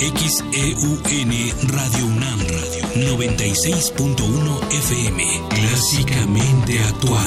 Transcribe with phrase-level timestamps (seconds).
[0.00, 1.02] XEUN
[1.68, 5.24] Radio UNAM Radio 96.1 FM.
[5.50, 7.26] Clásicamente actual.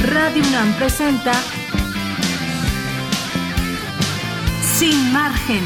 [0.00, 1.32] Radio UNAM presenta
[4.78, 5.60] Sin margen.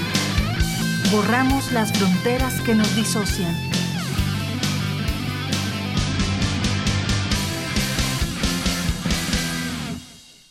[1.12, 3.71] Borramos las fronteras que nos disocian.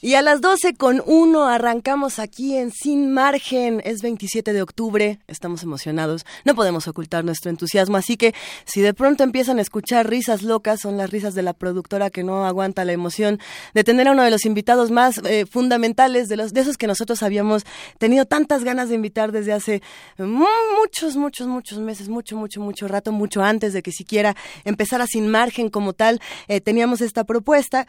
[0.04, 3.84] Y a las 12 con 1 arrancamos aquí en Sin Margen.
[3.86, 8.34] Es 27 de octubre, estamos emocionados, no podemos ocultar nuestro entusiasmo, así que
[8.66, 12.23] si de pronto empiezan a escuchar risas locas, son las risas de la productora que
[12.23, 13.40] no aguanta la emoción
[13.76, 16.88] de tener a uno de los invitados más eh, fundamentales, de, los, de esos que
[16.88, 17.64] nosotros habíamos
[18.00, 19.84] tenido tantas ganas de invitar desde hace
[20.18, 25.28] muchos, muchos, muchos meses, mucho, mucho, mucho rato, mucho antes de que siquiera empezara Sin
[25.28, 26.20] Margen como tal.
[26.48, 27.86] Eh, teníamos esta propuesta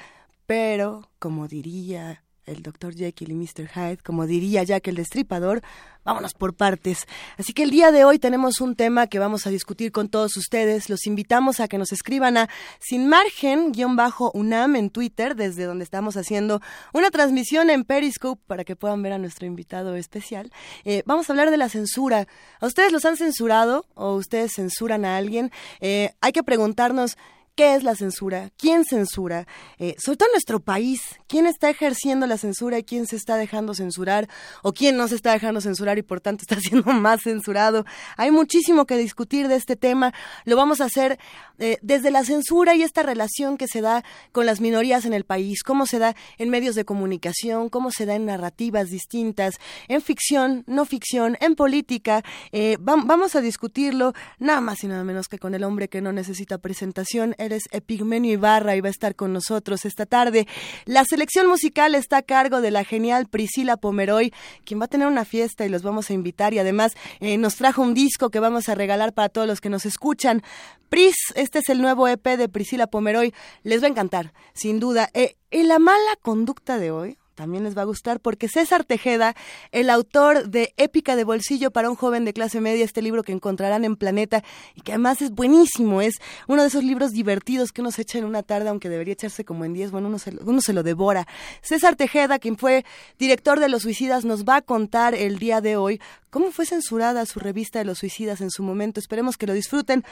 [0.53, 2.95] pero, como diría el Dr.
[2.95, 3.69] Jekyll y Mr.
[3.75, 5.63] Hyde, como diría Jack el Destripador,
[6.05, 7.07] vámonos por partes.
[7.39, 10.37] Así que el día de hoy tenemos un tema que vamos a discutir con todos
[10.37, 10.91] ustedes.
[10.91, 16.61] Los invitamos a que nos escriban a sin margen-unam en Twitter, desde donde estamos haciendo
[16.93, 20.53] una transmisión en Periscope para que puedan ver a nuestro invitado especial.
[20.85, 22.27] Eh, vamos a hablar de la censura.
[22.61, 25.51] ¿A ustedes los han censurado o ustedes censuran a alguien?
[25.81, 27.17] Eh, hay que preguntarnos
[27.55, 29.47] qué es la censura, quién censura,
[29.79, 33.37] eh, sobre todo en nuestro país, quién está ejerciendo la censura y quién se está
[33.37, 34.29] dejando censurar
[34.63, 37.85] o quién no se está dejando censurar y por tanto está siendo más censurado.
[38.17, 40.15] Hay muchísimo que discutir de este tema.
[40.45, 41.19] Lo vamos a hacer
[41.59, 45.25] eh, desde la censura y esta relación que se da con las minorías en el
[45.25, 49.57] país, cómo se da en medios de comunicación, cómo se da en narrativas distintas,
[49.89, 52.23] en ficción, no ficción, en política.
[52.53, 56.13] Eh, vamos a discutirlo nada más y nada menos que con el hombre que no
[56.13, 60.47] necesita presentación eres Epigmenio Ibarra y va a estar con nosotros esta tarde.
[60.85, 64.33] La selección musical está a cargo de la genial Priscila Pomeroy,
[64.65, 67.57] quien va a tener una fiesta y los vamos a invitar y además eh, nos
[67.57, 70.43] trajo un disco que vamos a regalar para todos los que nos escuchan.
[70.89, 73.33] Pris, este es el nuevo EP de Priscila Pomeroy,
[73.63, 75.09] les va a encantar, sin duda.
[75.15, 79.35] Eh, en la mala conducta de hoy, también les va a gustar porque César Tejeda,
[79.71, 83.33] el autor de Épica de Bolsillo para un joven de clase media, este libro que
[83.33, 84.45] encontrarán en Planeta
[84.75, 86.17] y que además es buenísimo, es
[86.47, 89.45] uno de esos libros divertidos que uno se echa en una tarde, aunque debería echarse
[89.45, 91.27] como en diez, bueno, uno se, uno se lo devora.
[91.63, 92.85] César Tejeda, quien fue
[93.19, 96.01] director de Los Suicidas, nos va a contar el día de hoy
[96.31, 99.01] cómo fue censurada su revista de Los Suicidas en su momento.
[99.01, 100.05] Esperemos que lo disfruten.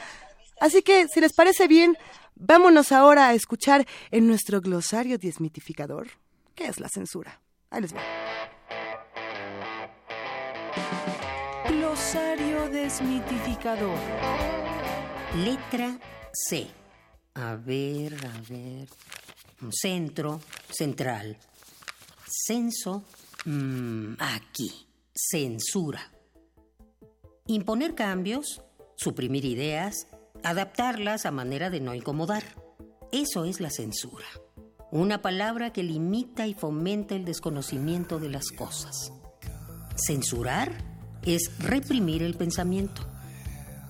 [0.59, 1.97] Así que, si les parece bien,
[2.35, 6.07] vámonos ahora a escuchar en nuestro glosario desmitificador
[6.61, 7.41] ¿Qué es la censura?
[7.71, 8.01] Ahí les va.
[11.67, 13.97] Glosario desmitificador.
[15.43, 15.97] Letra
[16.31, 16.67] C.
[17.33, 18.87] A ver, a ver.
[19.71, 20.39] Centro,
[20.69, 21.35] central.
[22.27, 23.05] Censo,
[23.45, 24.87] mmm, aquí.
[25.15, 26.11] Censura.
[27.47, 28.61] Imponer cambios,
[28.95, 29.95] suprimir ideas,
[30.43, 32.43] adaptarlas a manera de no incomodar.
[33.11, 34.27] Eso es la censura
[34.91, 39.13] una palabra que limita y fomenta el desconocimiento de las cosas.
[39.95, 40.71] Censurar
[41.23, 43.01] es reprimir el pensamiento.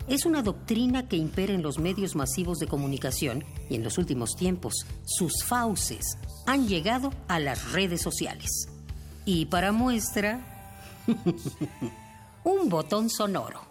[0.07, 4.35] Es una doctrina que impera en los medios masivos de comunicación y en los últimos
[4.35, 8.67] tiempos sus fauces han llegado a las redes sociales.
[9.25, 10.39] Y para muestra,
[12.43, 13.61] un botón sonoro.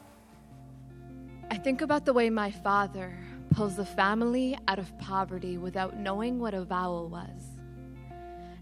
[1.52, 6.38] I think about the way my father pulls the family out of poverty without knowing
[6.38, 7.58] what a vowel was.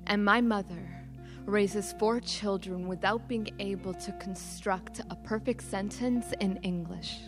[0.07, 0.99] And my mother
[1.47, 7.21] raises four children without being able to construct a perfect sentence in English.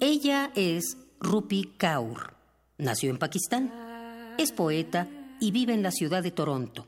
[0.00, 2.34] Ella es Rupi Kaur.
[2.78, 3.70] Nació en Pakistán.
[4.38, 5.06] Es poeta
[5.40, 6.86] y vive en la ciudad de Toronto.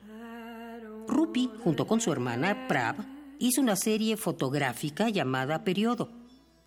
[1.06, 2.96] Rupi, junto con su hermana Prav,
[3.38, 6.23] hizo una serie fotográfica llamada Periodo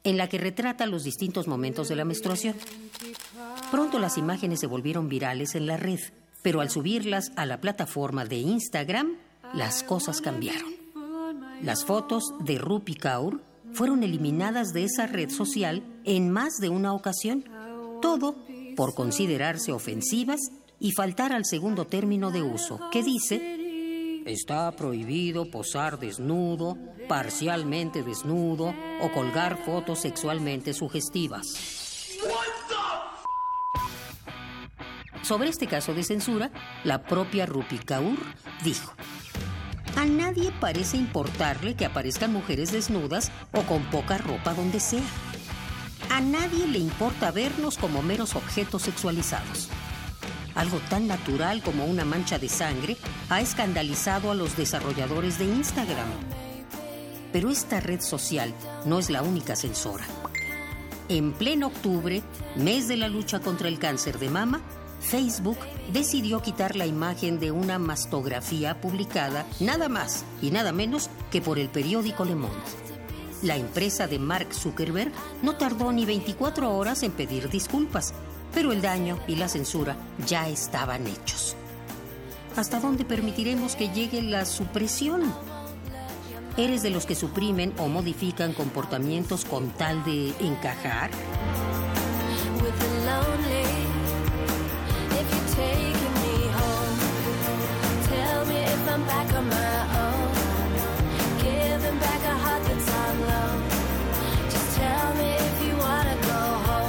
[0.08, 2.56] en la que retrata los distintos momentos de la menstruación.
[3.72, 6.00] Pronto las imágenes se volvieron virales en la red,
[6.42, 9.18] pero al subirlas a la plataforma de Instagram,
[9.54, 10.74] las cosas cambiaron.
[11.62, 13.42] Las fotos de Rupi Kaur
[13.74, 17.44] fueron eliminadas de esa red social en más de una ocasión,
[18.02, 18.38] todo
[18.78, 20.40] por considerarse ofensivas
[20.80, 23.57] y faltar al segundo término de uso, que dice
[24.28, 26.78] Está prohibido posar desnudo,
[27.08, 31.56] parcialmente desnudo o colgar fotos sexualmente sugestivas.
[35.24, 36.52] Sobre este caso de censura,
[36.84, 38.18] la propia Rupi Kaur
[38.66, 38.92] dijo:
[39.96, 45.08] A nadie parece importarle que aparezcan mujeres desnudas o con poca ropa donde sea.
[46.12, 49.70] A nadie le importa vernos como meros objetos sexualizados.
[50.58, 52.98] Algo tan natural como una mancha de sangre,
[53.30, 56.08] ha escandalizado a los desarrolladores de Instagram.
[57.32, 58.54] Pero esta red social
[58.86, 60.06] no es la única censora.
[61.10, 62.22] En pleno octubre,
[62.56, 64.62] mes de la lucha contra el cáncer de mama,
[65.00, 65.60] Facebook
[65.94, 71.60] decidió quitar la imagen de una mastografía publicada nada más y nada menos que por
[71.60, 72.58] el periódico Le Monde.
[73.44, 75.12] La empresa de Mark Zuckerberg
[75.44, 78.14] no tardó ni 24 horas en pedir disculpas,
[78.54, 79.96] pero el daño y la censura
[80.26, 81.56] ya estaban hechos.
[82.56, 85.32] ¿Hasta dónde permitiremos que llegue la supresión?
[86.58, 91.12] ¿Eres de los que suprimen o modifican comportamientos con tal de encajar?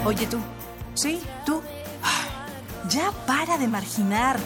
[0.09, 0.39] Oye tú,
[0.95, 1.21] sí,
[2.88, 4.38] ya para de marginar.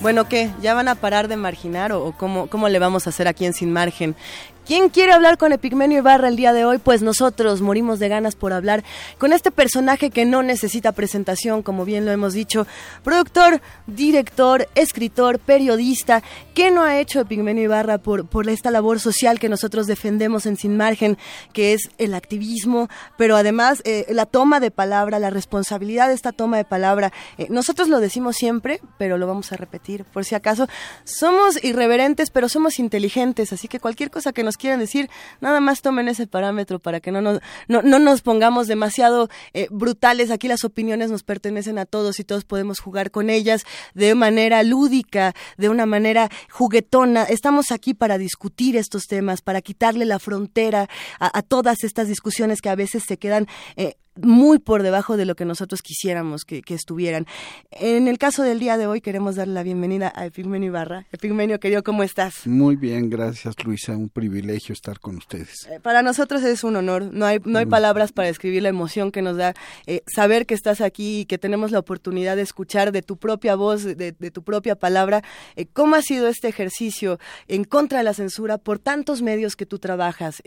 [0.00, 0.50] Bueno, ¿qué?
[0.60, 3.52] ¿Ya van a parar de marginar o, cómo, cómo le vamos a hacer aquí en
[3.52, 4.16] Sin Margen?
[4.64, 6.78] ¿Quién quiere hablar con Epigmenio Ibarra el día de hoy?
[6.78, 8.84] Pues nosotros morimos de ganas por hablar
[9.18, 12.68] con este personaje que no necesita presentación, como bien lo hemos dicho.
[13.02, 16.22] Productor, director, escritor, periodista.
[16.54, 20.56] ¿Qué no ha hecho Epigmenio Ibarra por, por esta labor social que nosotros defendemos en
[20.56, 21.18] Sin Margen,
[21.52, 22.88] que es el activismo,
[23.18, 27.12] pero además eh, la toma de palabra, la responsabilidad de esta toma de palabra?
[27.36, 30.68] Eh, nosotros lo decimos siempre, pero lo vamos a repetir por si acaso.
[31.02, 35.10] Somos irreverentes, pero somos inteligentes, así que cualquier cosa que nos quieran decir,
[35.40, 40.30] nada más tomen ese parámetro para que no nos, no, nos pongamos demasiado eh, brutales.
[40.30, 43.64] Aquí las opiniones nos pertenecen a todos y todos podemos jugar con ellas
[43.94, 47.24] de manera lúdica, de una manera juguetona.
[47.24, 50.88] Estamos aquí para discutir estos temas, para quitarle la frontera
[51.18, 53.46] a, todas estas discusiones que a veces se quedan
[53.76, 57.26] eh, muy por debajo de lo que nosotros quisiéramos que, estuvieran.
[57.70, 61.06] En el caso del día de hoy queremos darle la bienvenida a Epigmenio Ibarra.
[61.12, 62.46] Epigmenio, querido, ¿cómo estás?
[62.46, 65.66] Muy bien, gracias Luisa, un privilegio estar con ustedes.
[65.70, 67.70] Eh, para nosotros es un honor, no hay, no hay mm.
[67.70, 69.54] palabras para describir la emoción que nos da
[69.86, 73.54] eh, saber que estás aquí y que tenemos la oportunidad de escuchar de tu propia
[73.54, 75.22] voz, de, tu propia palabra,
[75.56, 77.18] eh, cómo ha sido este ejercicio
[77.48, 80.42] en contra de la censura por tantos medios que tú trabajas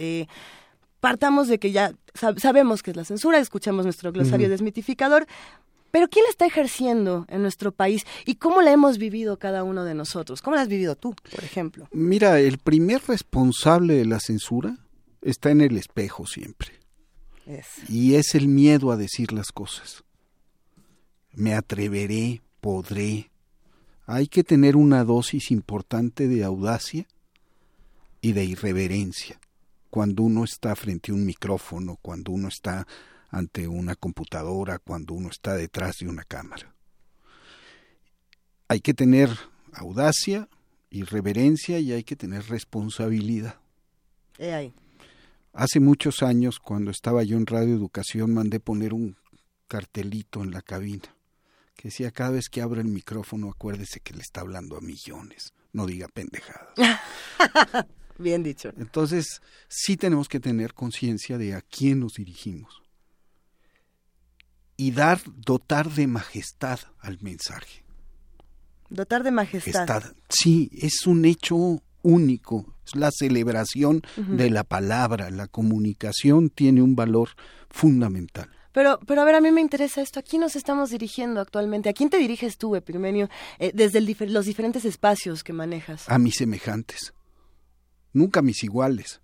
[1.06, 5.28] partamos de que ya sabemos que es la censura, escuchamos nuestro glosario desmitificador,
[5.92, 9.84] pero ¿quién la está ejerciendo en nuestro país y cómo la hemos vivido cada uno
[9.84, 10.42] de nosotros?
[10.42, 11.88] ¿Cómo la has vivido tú, por ejemplo?
[11.92, 14.80] Mira, el primer responsable de la censura
[15.22, 16.72] está en el espejo siempre.
[17.88, 20.04] Y es el miedo a decir las cosas.
[21.34, 23.30] Me atreveré, podré.
[24.08, 27.06] Hay que tener una dosis importante de audacia
[28.22, 29.40] y de irreverencia
[29.90, 32.86] cuando uno está frente a un micrófono, cuando uno está
[33.30, 36.74] ante una computadora, cuando uno está detrás de una cámara.
[38.68, 39.30] Hay que tener
[39.74, 40.48] audacia
[40.90, 43.60] y reverencia y hay que tener responsabilidad.
[45.54, 49.18] Hace muchos años, cuando estaba yo en Radio Educación, mandé poner un
[49.68, 51.16] cartelito en la cabina
[51.76, 55.54] que decía cada vez que abra el micrófono acuérdese que le está hablando a millones,
[55.74, 56.74] no diga pendejadas.
[58.18, 58.72] Bien dicho.
[58.78, 62.82] Entonces, sí tenemos que tener conciencia de a quién nos dirigimos
[64.78, 67.84] y dar, dotar de majestad al mensaje.
[68.90, 70.04] Dotar de majestad.
[70.30, 76.96] sí, es un hecho único, es la celebración de la palabra, la comunicación tiene un
[76.96, 77.30] valor
[77.70, 78.50] fundamental.
[78.72, 80.20] Pero, pero a ver, a mí me interesa esto.
[80.20, 81.88] ¿A quién nos estamos dirigiendo actualmente?
[81.88, 86.10] ¿A quién te diriges tú, Epirmenio, eh, desde los diferentes espacios que manejas?
[86.10, 87.14] A mis semejantes
[88.16, 89.22] nunca mis iguales.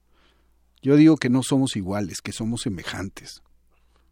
[0.82, 3.42] Yo digo que no somos iguales, que somos semejantes.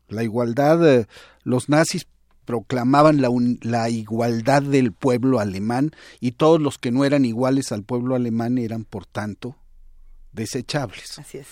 [0.07, 1.07] La igualdad, eh,
[1.43, 2.07] los nazis
[2.45, 3.29] proclamaban la,
[3.61, 8.57] la, igualdad del pueblo alemán y todos los que no eran iguales al pueblo alemán
[8.57, 9.55] eran, por tanto,
[10.31, 11.19] desechables.
[11.19, 11.47] Así es.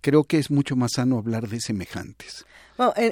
[0.00, 2.46] Creo que es mucho más sano hablar de semejantes,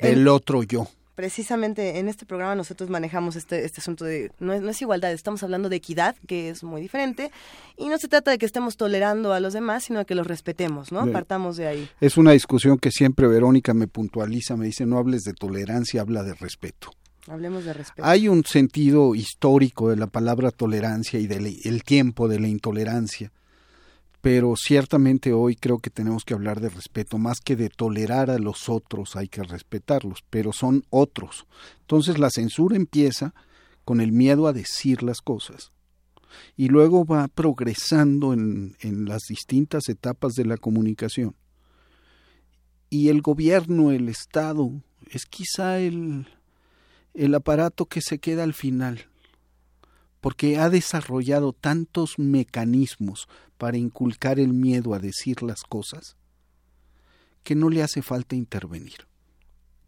[0.00, 4.62] del otro yo precisamente en este programa nosotros manejamos este, este asunto de, no es,
[4.62, 7.32] no es, igualdad, estamos hablando de equidad, que es muy diferente,
[7.76, 10.28] y no se trata de que estemos tolerando a los demás, sino de que los
[10.28, 11.10] respetemos, ¿no?
[11.10, 11.90] Partamos de ahí.
[12.00, 16.22] Es una discusión que siempre Verónica me puntualiza, me dice, no hables de tolerancia, habla
[16.22, 16.92] de respeto.
[17.26, 18.06] Hablemos de respeto.
[18.06, 23.32] Hay un sentido histórico de la palabra tolerancia y del tiempo de la intolerancia
[24.20, 28.38] pero ciertamente hoy creo que tenemos que hablar de respeto, más que de tolerar a
[28.38, 31.46] los otros, hay que respetarlos, pero son otros.
[31.80, 33.34] Entonces la censura empieza
[33.84, 35.72] con el miedo a decir las cosas
[36.56, 41.34] y luego va progresando en, en las distintas etapas de la comunicación.
[42.90, 44.72] Y el gobierno, el Estado,
[45.10, 46.26] es quizá el,
[47.14, 49.06] el aparato que se queda al final,
[50.20, 56.16] porque ha desarrollado tantos mecanismos para inculcar el miedo a decir las cosas,
[57.42, 59.06] que no le hace falta intervenir.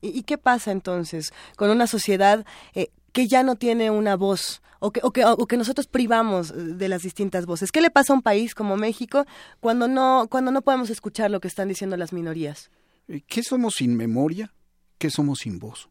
[0.03, 4.93] ¿Y, qué pasa entonces con una sociedad eh, que ya no tiene una voz o
[4.93, 7.71] que, o, que, o que nosotros privamos de las distintas voces?
[7.71, 9.27] ¿Qué le pasa a un país como México
[9.61, 12.71] cuando no, cuando no podemos escuchar lo que están diciendo las minorías?
[13.09, 14.55] Eh, ¿Qué somos sin memoria?
[14.99, 15.91] ¿Qué somos sin voz?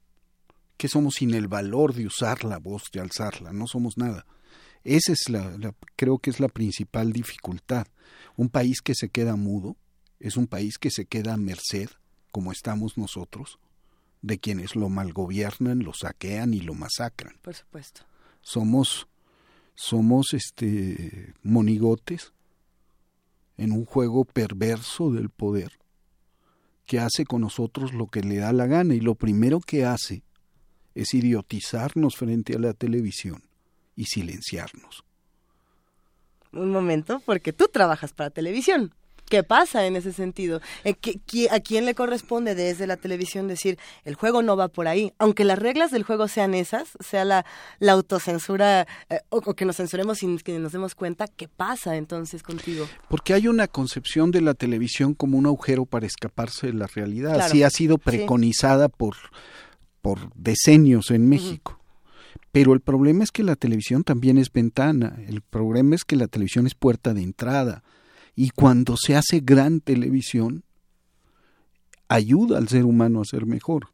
[0.78, 3.54] ¿Qué somos sin el valor de usar la voz, de alzarla?
[3.54, 4.26] No somos nada.
[4.84, 7.88] Esa es la, creo que es la principal dificultad.
[8.36, 9.76] Un país que se queda mudo
[10.20, 11.90] es un país que se queda a merced,
[12.32, 13.60] como estamos nosotros,
[14.22, 17.38] de quienes lo malgobiernan, lo saquean y lo masacran.
[17.42, 18.02] Por supuesto.
[18.42, 19.08] Somos
[19.76, 22.34] somos este monigotes
[23.56, 25.80] en un juego perverso del poder
[26.86, 30.24] que hace con nosotros lo que le da la gana y lo primero que hace
[30.96, 33.49] es idiotizarnos frente a la televisión
[34.00, 35.04] y silenciarnos.
[36.54, 38.94] Un momento, porque tú trabajas para televisión.
[39.30, 40.62] ¿Qué pasa en ese sentido?
[40.86, 40.96] Eh,
[41.52, 45.12] ¿A quién le corresponde desde la televisión decir el juego no va por ahí?
[45.20, 47.46] Aunque las reglas del juego sean esas, sea la,
[47.78, 52.42] la autocensura eh, o, que nos censuremos sin que nos demos cuenta, ¿qué pasa entonces
[52.42, 52.88] contigo?
[53.10, 57.40] Porque hay una concepción de la televisión como un agujero para escaparse de la realidad.
[57.40, 59.16] Así ha sido preconizada por,
[60.02, 61.79] por decenios en México.
[62.52, 66.28] Pero el problema es que la televisión también es ventana, el problema es que la
[66.28, 67.84] televisión es puerta de entrada
[68.36, 70.64] y cuando se hace gran televisión,
[72.08, 73.90] ayuda al ser humano a ser mejor.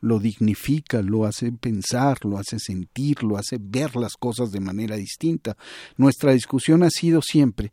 [0.00, 4.96] Lo dignifica, lo hace pensar, lo hace sentir, lo hace ver las cosas de manera
[4.96, 5.58] distinta.
[5.98, 7.70] Nuestra discusión ha sido siempre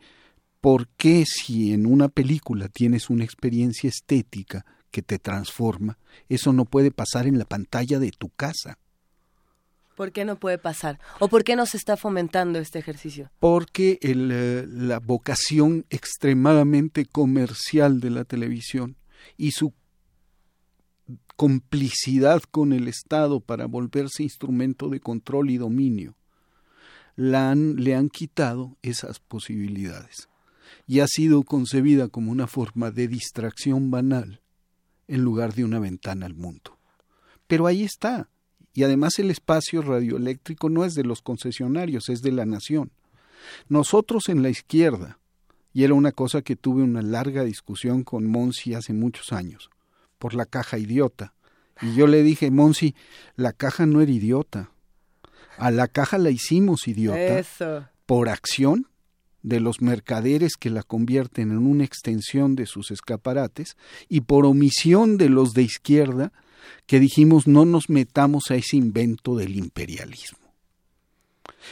[0.61, 5.97] ¿por qué si en una película tienes una experiencia estética que te transforma,
[6.29, 8.77] eso no puede pasar en la pantalla de tu casa?
[9.97, 10.99] ¿Por qué no puede pasar?
[11.19, 13.31] ¿O por qué no se está fomentando este ejercicio?
[13.39, 18.95] Porque eh, la vocación extremadamente comercial de la televisión
[19.37, 19.73] y su
[21.35, 26.15] complicidad con el Estado para volverse instrumento de control y dominio,
[27.15, 30.29] le han quitado esas posibilidades
[30.85, 34.41] y ha sido concebida como una forma de distracción banal
[35.07, 36.77] en lugar de una ventana al mundo.
[37.47, 38.29] Pero ahí está,
[38.77, 42.91] y además el espacio radioeléctrico no es de los concesionarios, es de la nación.
[43.69, 45.17] Nosotros en la izquierda,
[45.73, 49.71] y era una cosa que tuve una larga discusión con Monsi hace muchos años,
[50.19, 51.33] por la caja idiota.
[51.81, 52.93] Y yo le dije, Monsi,
[53.35, 54.69] la caja no era idiota.
[55.57, 58.85] A la caja la hicimos idiota por acción
[59.41, 63.75] de los mercaderes que la convierten en una extensión de sus escaparates
[64.07, 66.31] y por omisión de los de izquierda
[66.85, 70.47] que dijimos no nos metamos a ese invento del imperialismo.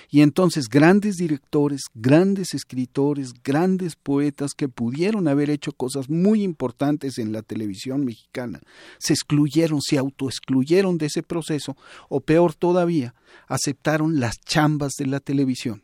[0.10, 7.18] Y entonces grandes directores, grandes escritores, grandes poetas que pudieron haber hecho cosas muy importantes
[7.18, 8.62] en la televisión mexicana,
[9.00, 11.76] se excluyeron, se autoexcluyeron de ese proceso,
[12.10, 13.16] o peor todavía,
[13.48, 15.84] aceptaron las chambas de la televisión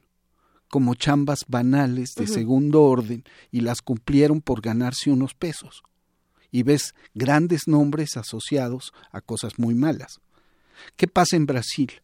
[0.67, 5.83] como chambas banales de segundo orden y las cumplieron por ganarse unos pesos
[6.51, 10.19] y ves grandes nombres asociados a cosas muy malas.
[10.95, 12.01] ¿Qué pasa en Brasil?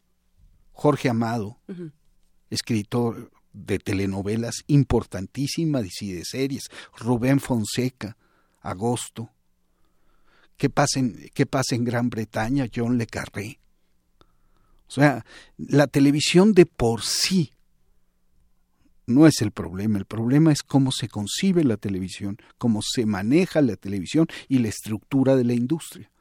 [0.72, 1.60] Jorge Amado,
[2.50, 8.16] escritor de telenovelas importantísimas y de series, Rubén Fonseca,
[8.62, 9.32] Agosto.
[10.56, 12.68] ¿Qué pasa en, qué pasa en Gran Bretaña?
[12.74, 13.60] John Le Carré.
[14.88, 15.26] O sea,
[15.58, 17.57] la televisión de por sí
[19.08, 23.62] no es el problema, el problema es cómo se concibe la televisión, cómo se maneja
[23.62, 26.12] la televisión y la estructura de la industria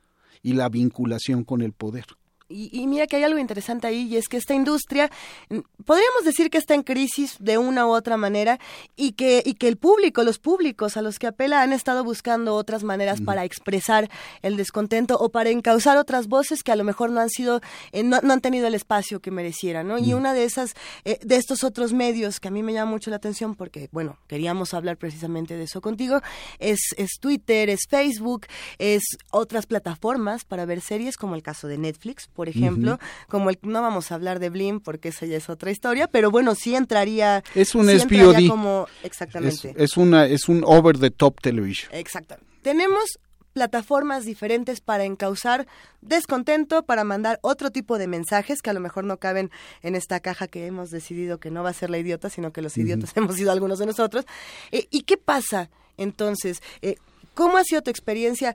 [0.40, 2.06] y la vinculación con el poder.
[2.48, 5.10] Y, mira que hay algo interesante ahí y es que esta industria
[5.48, 8.60] mm, podríamos decir que está en crisis de una u otra manera
[8.94, 12.54] y que y que el público los públicos a los que apela han estado buscando
[12.54, 14.08] otras maneras para expresar
[14.42, 17.60] el descontento o para encauzar otras voces que a lo mejor no han sido
[17.90, 20.74] eh, no, han tenido el espacio que merecieran no y una de esas
[21.04, 24.18] eh, de estos otros medios que a mí me llama mucho la atención porque bueno
[24.28, 26.20] queríamos hablar precisamente de eso contigo
[26.60, 28.46] es es Twitter es Facebook
[28.78, 33.58] es otras plataformas para ver series como el caso de Netflix por ejemplo, como el
[33.62, 36.76] no vamos a hablar de Blim porque esa ya es otra historia, pero bueno, sí
[36.76, 38.48] entraría Es un sí SPOD.
[38.48, 39.74] como exactamente.
[39.76, 41.90] Es, una es un over the top television.
[41.92, 42.46] Exactamente.
[42.62, 43.18] Tenemos
[43.56, 45.66] plataformas diferentes para encauzar
[46.02, 49.50] descontento, para mandar otro tipo de mensajes que a lo mejor no caben
[49.80, 52.60] en esta caja que hemos decidido que no va a ser la idiota, sino que
[52.60, 54.26] los idiotas hemos sido algunos de nosotros.
[54.72, 56.60] Eh, ¿Y qué pasa entonces?
[56.82, 56.96] Eh,
[57.32, 58.54] ¿Cómo ha sido tu experiencia?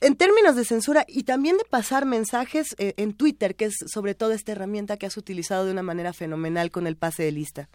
[0.00, 4.14] En términos de censura y también de pasar mensajes eh, en Twitter, que es sobre
[4.14, 7.68] todo esta herramienta que has utilizado de una manera fenomenal con el pase de lista.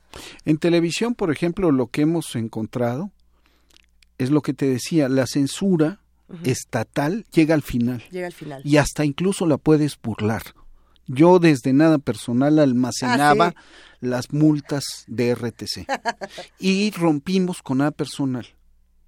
[0.45, 3.11] En televisión, por ejemplo, lo que hemos encontrado
[4.17, 5.99] es lo que te decía, la censura
[6.43, 8.03] estatal llega al final.
[8.11, 8.61] Llega al final.
[8.65, 10.41] Y hasta incluso la puedes burlar.
[11.05, 13.61] Yo desde nada personal almacenaba ah,
[13.99, 15.85] las multas de RTC
[16.59, 18.47] y rompimos con nada personal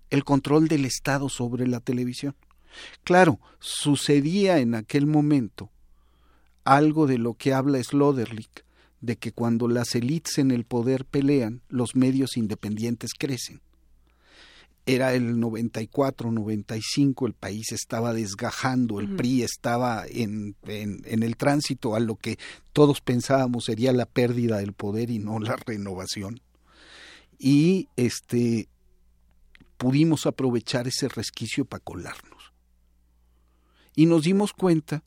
[0.09, 2.35] el control del Estado sobre la televisión.
[3.03, 5.69] Claro, sucedía en aquel momento
[6.63, 8.65] algo de lo que habla Sloterdijk,
[9.01, 13.61] de que cuando las élites en el poder pelean, los medios independientes crecen
[14.85, 21.95] era el 94, 95, el país estaba desgajando, el PRI estaba en, en, el tránsito
[21.95, 22.37] a lo que
[22.71, 26.39] todos pensábamos sería la pérdida del poder y no la renovación.
[27.39, 28.69] Y este
[29.77, 32.34] pudimos aprovechar ese resquicio para colarnos.
[33.95, 35.03] Y nos dimos cuenta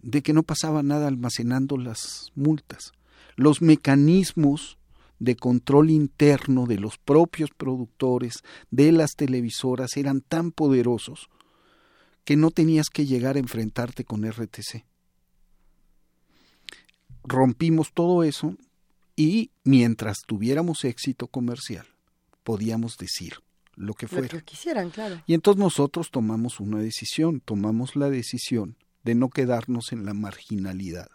[0.00, 2.92] de que no pasaba nada almacenando las multas.
[3.36, 4.78] Los mecanismos
[5.18, 11.28] de control interno de los propios productores, de las televisoras, eran tan poderosos
[12.24, 14.84] que no tenías que llegar a enfrentarte con RTC.
[17.24, 18.56] Rompimos todo eso
[19.16, 21.86] y mientras tuviéramos éxito comercial,
[22.44, 23.34] podíamos decir
[23.78, 24.24] lo que fuera.
[24.24, 25.22] Lo que quisieran, claro.
[25.26, 31.08] Y entonces nosotros tomamos una decisión, tomamos la decisión de no quedarnos en la marginalidad,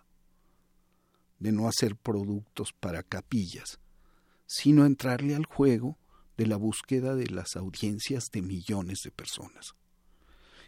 [1.40, 3.80] de no hacer productos para capillas,
[4.46, 5.98] sino entrarle al juego
[6.38, 9.76] de la búsqueda de las audiencias de millones de personas.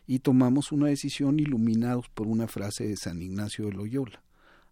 [0.06, 4.22] Y tomamos una decisión iluminados por una frase de San Ignacio de Loyola.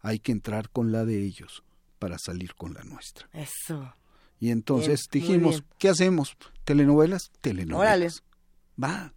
[0.01, 1.63] Hay que entrar con la de ellos
[1.97, 3.29] para salir con la nuestra.
[3.33, 3.95] Eso.
[4.43, 6.35] Y entonces dijimos, ¿qué hacemos?
[6.65, 7.31] ¿Telenovelas?
[7.39, 8.23] Telenovelas.
[8.83, 9.13] Va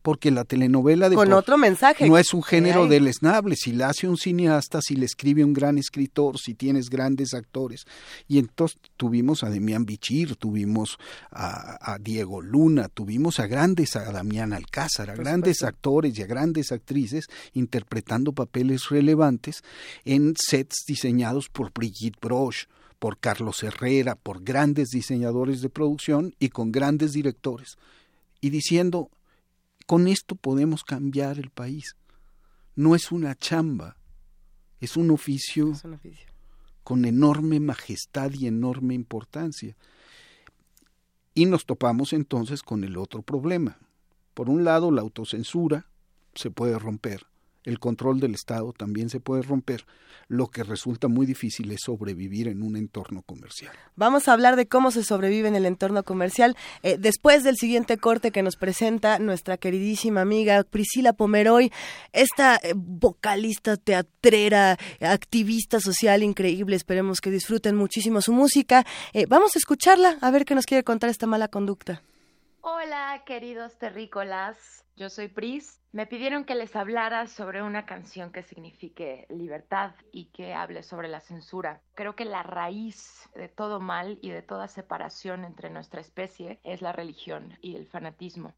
[0.00, 3.90] porque la telenovela de con otro mensaje no es un género del esnable si la
[3.90, 7.84] hace un cineasta si le escribe un gran escritor si tienes grandes actores
[8.26, 10.96] y entonces tuvimos a Demián Bichir tuvimos
[11.30, 16.72] a, Diego Luna tuvimos a grandes a Damián Alcázar a grandes actores y a grandes
[16.72, 19.62] actrices interpretando papeles relevantes
[20.06, 22.68] en sets diseñados por Brigitte Broche
[23.00, 27.78] por Carlos Herrera, por grandes diseñadores de producción y con grandes directores,
[28.40, 29.10] y diciendo,
[29.86, 31.96] con esto podemos cambiar el país.
[32.76, 33.96] No es una chamba,
[34.80, 35.72] es un oficio,
[36.84, 39.76] con enorme majestad y enorme importancia.
[41.34, 43.78] Y nos topamos entonces con el otro problema.
[44.34, 45.86] Por un lado, la autocensura
[46.34, 47.26] se puede romper,
[47.64, 49.84] el control del Estado también se puede romper,
[50.28, 53.72] lo que resulta muy difícil es sobrevivir en un entorno comercial.
[53.96, 57.98] Vamos a hablar de cómo se sobrevive en el entorno comercial eh, después del siguiente
[57.98, 61.72] corte que nos presenta nuestra queridísima amiga Priscila Pomeroy,
[62.12, 66.76] esta eh, vocalista, teatrera, activista social increíble.
[66.76, 68.86] Esperemos que disfruten muchísimo su música.
[69.12, 72.02] Eh, vamos a escucharla a ver qué nos quiere contar esta mala conducta.
[72.62, 74.84] Hola, queridos terrícolas.
[74.94, 75.80] Yo soy Pris.
[75.92, 81.08] Me pidieron que les hablara sobre una canción que signifique libertad y que hable sobre
[81.08, 81.80] la censura.
[81.94, 86.82] Creo que la raíz de todo mal y de toda separación entre nuestra especie es
[86.82, 88.52] la religión y el fanatismo.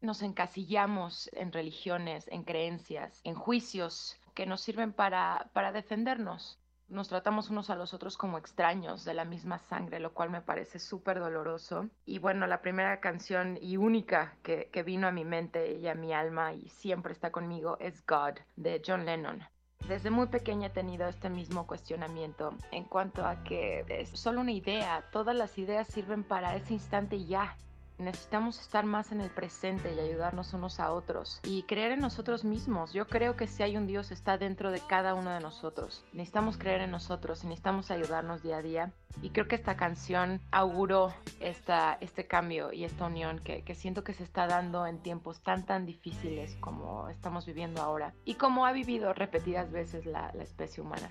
[0.00, 7.08] Nos encasillamos en religiones, en creencias, en juicios que nos sirven para, para defendernos nos
[7.08, 10.78] tratamos unos a los otros como extraños de la misma sangre, lo cual me parece
[10.78, 11.88] súper doloroso.
[12.06, 15.94] Y bueno, la primera canción y única que, que, vino a mi mente y a
[15.94, 19.42] mi alma y siempre está conmigo es God de John Lennon.
[19.86, 24.52] Desde muy pequeña he tenido este mismo cuestionamiento en cuanto a que es solo una
[24.52, 27.56] idea, todas las ideas sirven para ese instante ya,
[27.98, 32.44] Necesitamos estar más en el presente y ayudarnos unos a otros y creer en nosotros
[32.44, 32.92] mismos.
[32.92, 36.04] Yo creo que si hay un Dios está dentro de cada uno de nosotros.
[36.12, 38.92] Necesitamos creer en nosotros y necesitamos ayudarnos día a día.
[39.20, 44.14] Y creo que esta canción auguró esta, este cambio y esta unión que, siento que
[44.14, 48.72] se está dando en tiempos tan tan difíciles como estamos viviendo ahora y como ha
[48.72, 51.10] vivido repetidas veces la especie humana.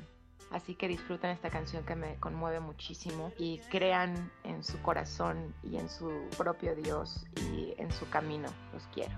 [0.51, 5.77] Así que disfruten esta canción que me conmueve muchísimo y crean en su corazón y
[5.77, 8.47] en su propio Dios y en su camino.
[8.73, 9.15] Los quiero.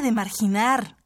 [0.00, 0.99] De marginar.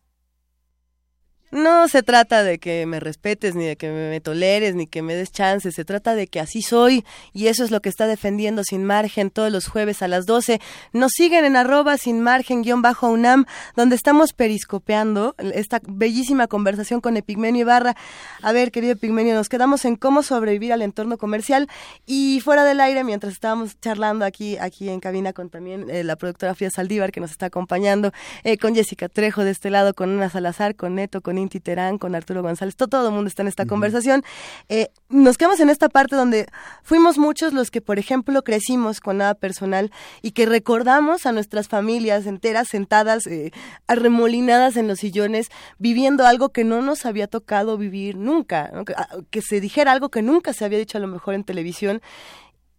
[1.64, 5.14] No se trata de que me respetes, ni de que me toleres, ni que me
[5.14, 5.74] des chances.
[5.74, 9.30] Se trata de que así soy y eso es lo que está defendiendo Sin Margen
[9.30, 10.60] todos los jueves a las 12.
[10.92, 13.46] Nos siguen en arroba sin margen guion bajo UNAM,
[13.76, 17.96] donde estamos periscopeando esta bellísima conversación con Epigmenio Ibarra.
[18.42, 21.66] A ver, querido Epigmenio, nos quedamos en cómo sobrevivir al entorno comercial
[22.04, 26.16] y fuera del aire, mientras estábamos charlando aquí, aquí en cabina con también eh, la
[26.16, 30.10] productora Fría Saldívar que nos está acompañando, eh, con Jessica Trejo de este lado, con
[30.10, 31.53] Ana Salazar, con Neto, con Inti
[31.98, 34.22] Con Arturo González, todo, el mundo está en esta conversación.
[34.68, 36.46] Eh, nos quedamos en esta parte donde
[36.82, 39.90] fuimos muchos los que, por ejemplo, crecimos con nada personal
[40.22, 43.52] y que recordamos a nuestras familias enteras sentadas, eh,
[43.86, 49.42] arremolinadas en los sillones, viviendo algo que no nos había tocado vivir nunca, ah, que
[49.42, 52.02] se dijera algo que nunca se había dicho a lo mejor en televisión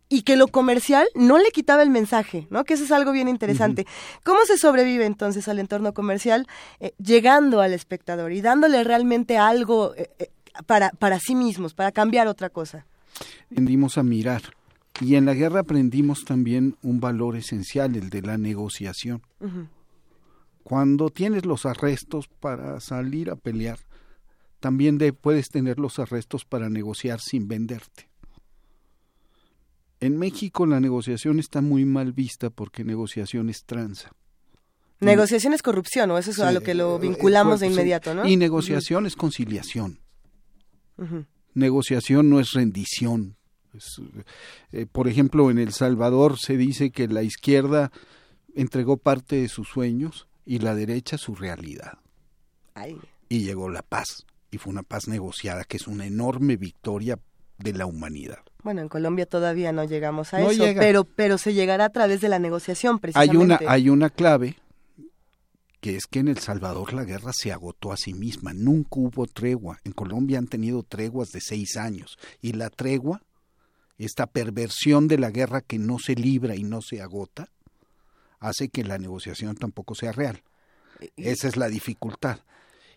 [0.10, 2.64] y que lo comercial no le quitaba el mensaje, ¿no?
[2.64, 3.88] Que eso es algo bien interesante.
[4.24, 6.48] ¿Cómo se sobrevive entonces al entorno comercial
[6.80, 10.30] eh, llegando al espectador y dándole realmente algo eh, eh,
[10.68, 12.86] para, para sí mismos, para cambiar otra cosa?
[13.52, 14.42] Aprendimos a mirar
[15.02, 19.22] y en la guerra aprendimos también un valor esencial, el de la negociación.
[20.64, 23.80] Cuando tienes los arrestos para salir a pelear,
[24.60, 28.10] también puedes tener los arrestos para negociar sin venderte.
[30.06, 34.12] En México la negociación está muy mal vista porque negociación es tranza.
[35.00, 38.28] Negociación es corrupción, ¿o eso es a lo que lo eh, vinculamos de inmediato, ¿no?
[38.28, 40.00] Y negociación es conciliación.
[41.56, 43.36] Negociación no es rendición.
[44.72, 47.92] Eh, por ejemplo, en El Salvador se dice que la izquierda
[48.54, 51.98] entregó parte de sus sueños y la derecha su realidad.
[53.28, 54.28] Y llegó la paz.
[54.52, 57.18] Y fue una paz negociada, que es una enorme victoria
[57.58, 58.40] de la humanidad.
[58.64, 62.30] Bueno, en Colombia todavía no llegamos a eso, pero pero se llegará a través de
[62.30, 63.38] la negociación precisamente.
[63.38, 64.58] Hay una hay una clave
[65.86, 69.28] que es que en El Salvador la guerra se agotó a sí misma, nunca hubo
[69.28, 69.78] tregua.
[69.84, 73.22] En Colombia han tenido treguas de seis años y la tregua,
[74.00, 77.50] esta perversión de la guerra que no se libra y no se agota,
[78.40, 80.42] hace que la negociación tampoco sea real.
[81.18, 82.40] Esa es la dificultad.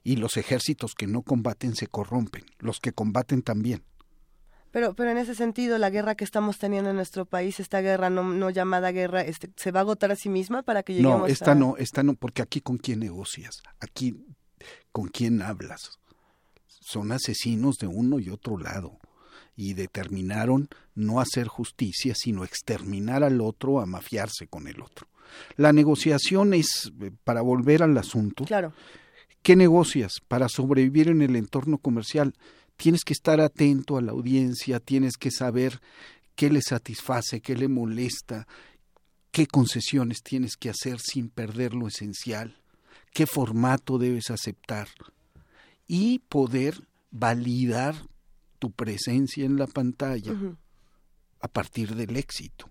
[0.02, 3.82] Y los ejércitos que no combaten se corrompen, los que combaten también.
[4.78, 8.10] Pero, pero en ese sentido, la guerra que estamos teniendo en nuestro país, esta guerra
[8.10, 11.26] no, llamada guerra, este, ¿se va a agotar a sí misma para que lleguemos No,
[11.26, 14.24] esta no, esta no, porque aquí con quién negocias, aquí
[14.92, 15.98] con quién hablas.
[16.68, 19.00] Son asesinos de uno y otro lado
[19.56, 25.08] y determinaron no hacer justicia, sino exterminar al otro, a mafiarse con el otro.
[25.56, 28.72] La negociación es, eh, para volver al asunto, claro.
[29.42, 32.32] ¿qué negocias para sobrevivir en el entorno comercial?
[32.78, 35.80] Tienes que estar atento a la audiencia, tienes que saber
[36.36, 38.46] qué le satisface, qué le molesta,
[39.32, 42.56] qué concesiones tienes que hacer sin perder lo esencial,
[43.12, 44.88] qué formato debes aceptar
[45.88, 47.96] y poder validar
[48.60, 50.34] tu presencia en la pantalla
[51.40, 52.70] a partir del éxito.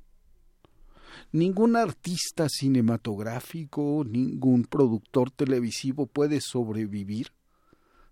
[1.34, 7.34] Ningún artista cinematográfico, ningún productor televisivo puede sobrevivir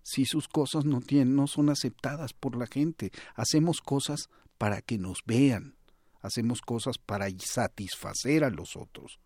[0.08, 3.10] si sus cosas no tienen, no son aceptadas por la gente.
[3.34, 5.74] Hacemos cosas para que nos vean,
[6.20, 9.18] hacemos cosas para satisfacer a los otros,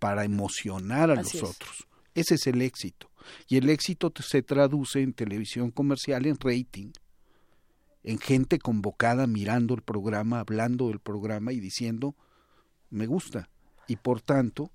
[0.00, 1.86] para emocionar a los otros.
[2.16, 3.08] Ese es el éxito.
[3.46, 6.90] Y el éxito se traduce en televisión comercial, en rating,
[8.02, 12.16] en gente convocada mirando el programa, hablando del programa y diciendo,
[12.90, 13.48] me gusta.
[13.86, 14.72] Y por tanto,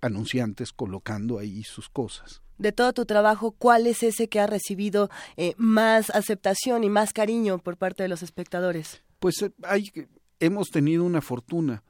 [0.00, 5.10] anunciantes colocando ahí sus cosas de todo tu trabajo, ¿cuál es ese que ha recibido
[5.36, 9.02] eh, más aceptación y más cariño por parte de los espectadores?
[9.18, 9.90] Pues eh, hay,
[10.38, 11.82] hemos tenido una fortuna.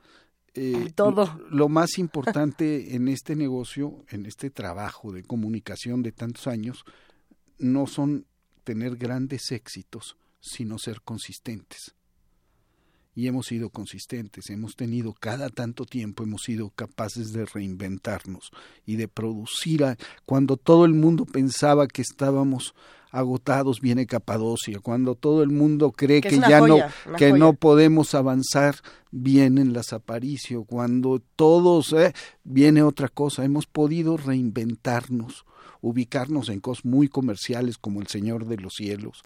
[0.54, 1.40] Eh, todo.
[1.50, 6.84] Lo más importante en este negocio, en este trabajo de comunicación de tantos años,
[7.58, 8.26] no son
[8.64, 11.94] tener grandes éxitos, sino ser consistentes
[13.14, 18.50] y hemos sido consistentes, hemos tenido cada tanto tiempo, hemos sido capaces de reinventarnos
[18.86, 19.84] y de producir
[20.24, 22.74] cuando todo el mundo pensaba que estábamos
[23.10, 26.78] agotados viene Capadocia, cuando todo el mundo cree que, ya no
[27.16, 28.76] que no podemos avanzar
[29.10, 32.12] vienen las Aparicio, cuando todos eh,
[32.44, 35.44] viene otra cosa, hemos podido reinventarnos
[35.80, 39.22] ubicarnos en cosas muy comerciales como El Señor de los Cielos,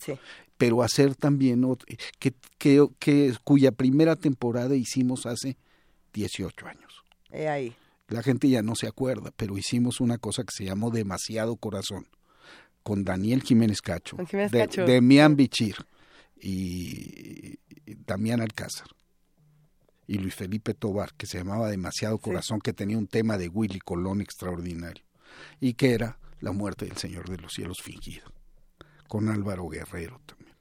[0.56, 1.64] pero hacer también
[2.18, 5.56] que, que, que, cuya primera temporada hicimos hace
[6.12, 7.04] 18 años.
[7.30, 7.74] ahí.
[8.08, 12.06] La gente ya no se acuerda, pero hicimos una cosa que se llamó Demasiado Corazón,
[12.82, 15.76] con Daniel Jiménez Cacho, de, Mian Bichir
[16.40, 17.58] y,
[18.06, 18.88] Damián Alcázar.
[20.06, 23.80] y Luis Felipe Tobar, que se llamaba Demasiado Corazón, que tenía un tema de Willy
[23.80, 25.02] Colón extraordinario,
[25.60, 28.30] y que era La muerte del Señor de los Cielos fingido,
[29.09, 30.54] con Álvaro Guerrero también.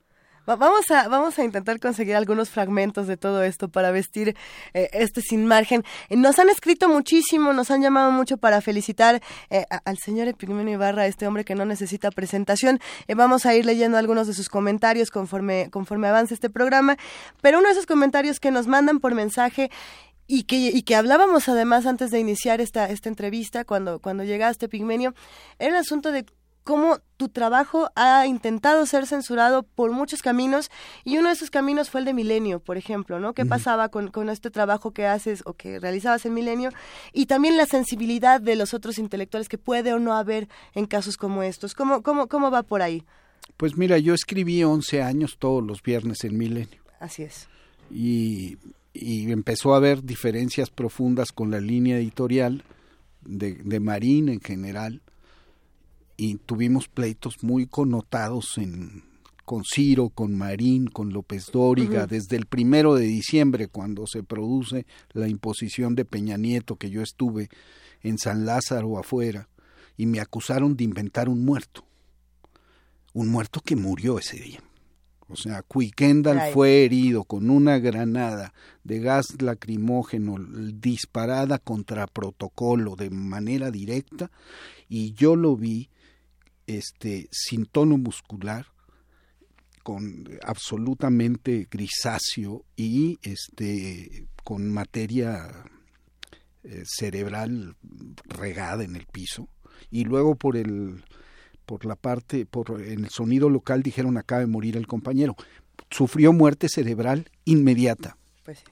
[0.45, 4.33] Vamos a, vamos a intentar conseguir algunos fragmentos de todo esto para vestir
[4.73, 5.83] eh, este sin margen.
[6.07, 10.75] Eh, nos han escrito muchísimo, nos han llamado mucho para felicitar eh, al señor Epigmenio
[10.75, 12.79] Ibarra, este hombre que no necesita presentación.
[13.13, 16.95] vamos a ir leyendo algunos de sus comentarios conforme, conforme avance este programa.
[17.41, 19.69] Pero uno de esos comentarios que nos mandan por mensaje
[20.27, 24.69] y que, y que hablábamos además antes de iniciar esta, esta entrevista, cuando, cuando llegaste,
[24.69, 25.13] Pigmenio,
[25.59, 26.25] era el asunto de
[26.63, 30.71] cómo tu trabajo ha intentado ser censurado por muchos caminos
[31.03, 33.33] y uno de esos caminos fue el de Milenio, por ejemplo, ¿no?
[33.33, 36.71] ¿Qué pasaba con, con, este trabajo que haces o que realizabas en Milenio?
[37.11, 41.17] Y también la sensibilidad de los otros intelectuales que puede o no haber en casos
[41.17, 41.75] como estos.
[41.75, 43.03] ¿Cómo, cómo, cómo va por ahí?
[43.57, 46.81] Pues mira, yo escribí 11 años todos los viernes en Milenio.
[46.99, 47.47] Así es.
[47.91, 48.57] Y,
[48.93, 52.63] y empezó a haber diferencias profundas con la línea editorial
[53.21, 55.01] de, de Marín en general
[56.17, 59.03] y tuvimos pleitos muy connotados en,
[59.45, 64.85] con Ciro, con Marín, con López Dóriga, desde el primero de diciembre, cuando se produce
[65.11, 67.49] la imposición de Peña Nieto, que yo estuve
[68.03, 69.49] en San Lázaro afuera,
[69.97, 71.85] y me acusaron de inventar un muerto.
[73.13, 74.59] Un muerto que murió ese día.
[75.29, 83.09] O sea, Cuiquendal fue herido con una granada de gas lacrimógeno disparada contra protocolo de
[83.09, 84.29] manera directa
[84.89, 85.89] y yo lo vi
[86.67, 88.67] este, sin tono muscular,
[89.83, 95.65] con absolutamente grisáceo y este, con materia
[96.63, 97.75] eh, cerebral
[98.25, 99.49] regada en el piso.
[99.91, 101.03] Y luego por el
[101.65, 105.35] por la parte, por en el sonido local dijeron acaba de morir el compañero.
[105.89, 108.17] Sufrió muerte cerebral inmediata.
[108.43, 108.63] Pues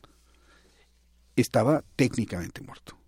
[1.36, 3.02] Estaba técnicamente muerto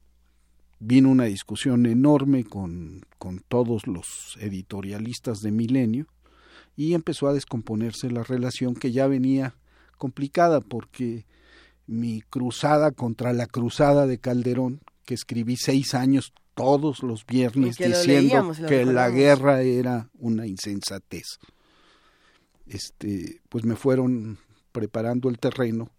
[0.86, 6.08] vino una discusión enorme con, con todos los editorialistas de Milenio
[6.76, 9.56] y empezó a descomponerse la relación que ya venía
[9.98, 11.26] complicada porque
[11.88, 18.54] mi cruzada contra la cruzada de Calderón, que escribí seis años todos los viernes diciendo
[18.68, 21.40] que la guerra era una insensatez.
[22.66, 24.38] Este, pues me fueron
[24.72, 25.92] preparando el terreno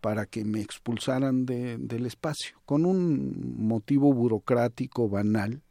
[0.00, 2.56] para que me expulsaran de, del espacio.
[2.64, 5.62] Con un motivo burocrático banal,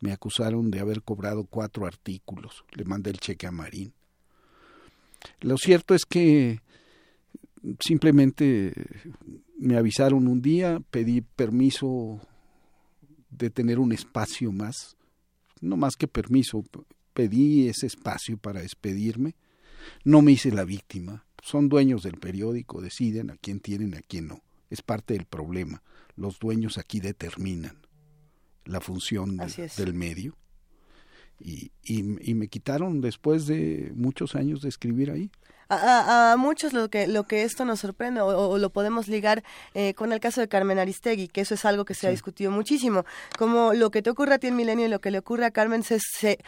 [0.00, 2.64] me acusaron de haber cobrado cuatro artículos.
[2.72, 3.92] Le mandé el cheque a Marín.
[5.40, 6.60] Lo cierto es que
[7.78, 8.72] simplemente
[9.58, 12.20] me avisaron un día, pedí permiso
[13.32, 14.96] de tener un espacio más,
[15.60, 16.64] no más que permiso,
[17.12, 19.34] pedí ese espacio para despedirme.
[20.04, 24.28] No me hice la víctima, son dueños del periódico, deciden a quién tienen, a quién
[24.28, 24.42] no.
[24.70, 25.82] Es parte del problema.
[26.14, 27.78] Los dueños aquí determinan
[28.64, 29.38] la función
[29.76, 30.36] del medio.
[31.40, 32.02] Y, y,
[32.34, 35.32] me quitaron después de muchos años de escribir ahí.
[35.74, 39.42] A, muchos lo que lo que esto nos sorprende o, lo podemos ligar
[39.74, 42.50] eh, con el caso de Carmen Aristegui, que eso es algo que se ha discutido
[42.50, 43.04] muchísimo.
[43.38, 45.50] Como lo que te ocurre a ti en Milenio y lo que le ocurre a
[45.50, 46.38] Carmen se, se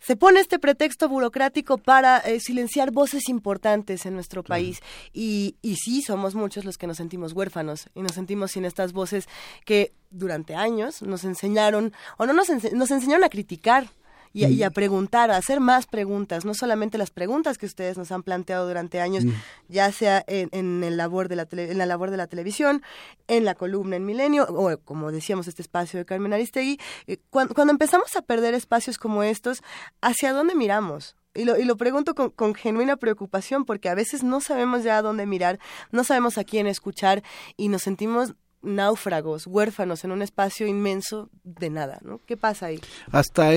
[0.00, 4.80] se pone este pretexto burocrático para eh, silenciar voces importantes en nuestro país.
[5.12, 8.92] Y, y sí, somos muchos los que nos sentimos huérfanos y nos sentimos sin estas
[8.92, 9.28] voces
[9.64, 13.88] que durante años nos enseñaron, o no nos, nos enseñaron a criticar
[14.32, 18.22] y, a preguntar, a hacer más preguntas, no solamente las preguntas que ustedes nos han
[18.22, 19.24] planteado durante años,
[19.68, 22.82] ya sea en, en, el labor de la en la labor de la televisión,
[23.26, 26.78] en la columna en Milenio, o como decíamos, este espacio de Carmen Aristegui.
[27.06, 29.62] Eh, cuando, cuando empezamos a perder espacios como estos,
[30.00, 31.16] ¿hacia dónde miramos?
[31.34, 34.98] Y lo, y lo pregunto con, con, genuina preocupación porque a veces no sabemos ya
[34.98, 35.60] a dónde mirar,
[35.92, 37.22] no sabemos a quién escuchar
[37.56, 42.20] y nos sentimos náufragos, huérfanos en un espacio inmenso de nada, ¿no?
[42.26, 42.80] ¿Qué pasa ahí?
[43.10, 43.50] Hasta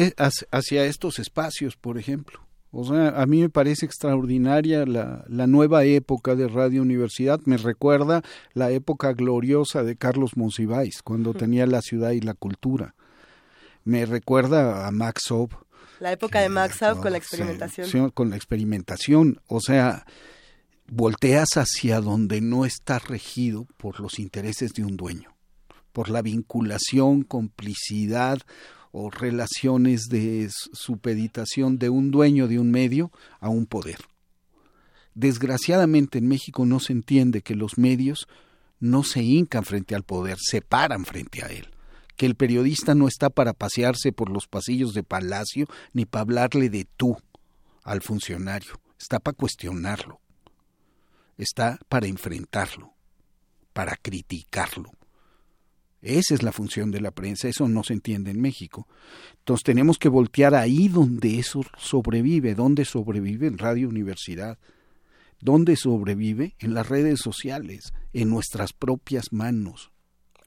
[0.51, 2.39] hacia estos espacios, por ejemplo.
[2.71, 7.39] O sea, a mí me parece extraordinaria la, la, nueva época de Radio Universidad.
[7.45, 12.95] Me recuerda la época gloriosa de Carlos Monsiváis, cuando tenía la ciudad y la cultura.
[13.83, 15.51] Me recuerda a Max Ob.
[15.99, 18.09] La época de Max Ob con la experimentación.
[18.09, 19.39] Con la experimentación.
[19.47, 20.05] O sea,
[20.95, 25.35] volteas hacia donde no está regido por los intereses de un dueño,
[25.91, 28.39] por la vinculación, complicidad
[28.91, 33.97] o relaciones de supeditación de un dueño de un medio a un poder.
[35.15, 38.27] Desgraciadamente en México no se entiende que los medios
[38.79, 41.71] no se hincan frente al poder, se paran frente a él,
[42.17, 46.69] que el periodista no está para pasearse por los pasillos de palacio ni para hablarle
[46.69, 47.17] de tú
[47.81, 50.22] al funcionario, está para cuestionarlo
[51.37, 52.93] está para enfrentarlo,
[53.73, 54.91] para criticarlo.
[56.01, 58.87] Esa es la función de la prensa, eso no se entiende en México.
[59.39, 64.59] Entonces tenemos que voltear ahí donde eso sobrevive, donde sobrevive en Radio Universidad,
[65.39, 69.92] donde sobrevive en las redes sociales, en nuestras propias manos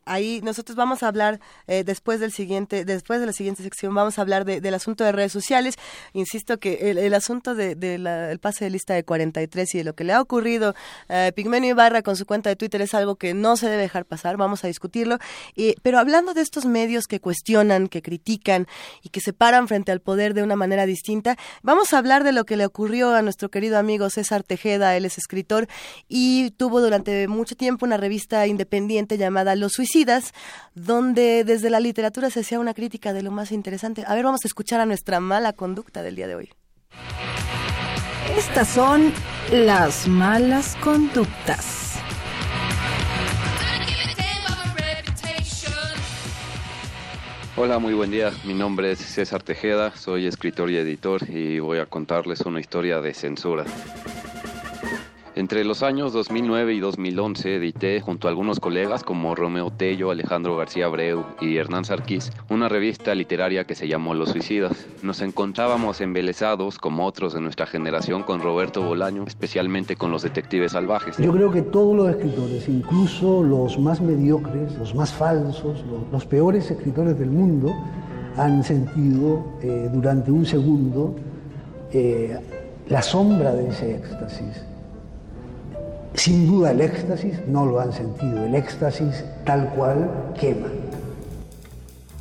[0.06, 4.18] ahí nosotros vamos a hablar eh, después del siguiente, después de la siguiente sección, vamos
[4.18, 5.76] a hablar del asunto de redes sociales.
[6.12, 10.04] Insisto que el, asunto del de, pase de lista de 43 y de lo que
[10.04, 10.74] le ha ocurrido
[11.08, 13.82] a eh, Pigmenio Ibarra con su cuenta de Twitter es algo que no se debe
[13.82, 15.18] dejar pasar, vamos a discutirlo.
[15.82, 18.66] Pero hablando de estos medios que cuestionan, que critican
[19.02, 22.32] y que se paran frente al poder de una manera distinta, vamos a hablar de
[22.32, 25.66] lo que le ocurrió a nuestro querido amigo César Tejeda, él es escritor
[26.08, 29.95] y tuvo durante mucho tiempo una revista independiente llamada Los Suicidios
[30.74, 34.04] donde desde la literatura se hacía una crítica de lo más interesante.
[34.06, 36.50] A ver, vamos a escuchar a nuestra mala conducta del día de hoy.
[38.36, 39.12] Estas son
[39.50, 41.86] las malas conductas.
[47.58, 48.32] Hola, muy buen día.
[48.44, 53.00] Mi nombre es César Tejeda, soy escritor y editor y voy a contarles una historia
[53.00, 53.64] de censura.
[55.36, 60.56] Entre los años 2009 y 2011 edité junto a algunos colegas como Romeo Tello, Alejandro
[60.56, 64.86] García Abreu y Hernán Sarquís una revista literaria que se llamó Los Suicidas.
[65.02, 70.72] Nos encontrábamos embelesados como otros de nuestra generación con Roberto Bolaño, especialmente con los detectives
[70.72, 71.18] salvajes.
[71.18, 76.70] Yo creo que todos los escritores, incluso los más mediocres, los más falsos, los, peores
[76.70, 77.74] escritores del mundo,
[78.38, 81.14] han sentido eh, durante un segundo
[81.92, 82.38] eh,
[82.88, 84.64] la sombra de ese éxtasis
[86.16, 90.68] sin duda el éxtasis no lo han sentido, el éxtasis tal cual quema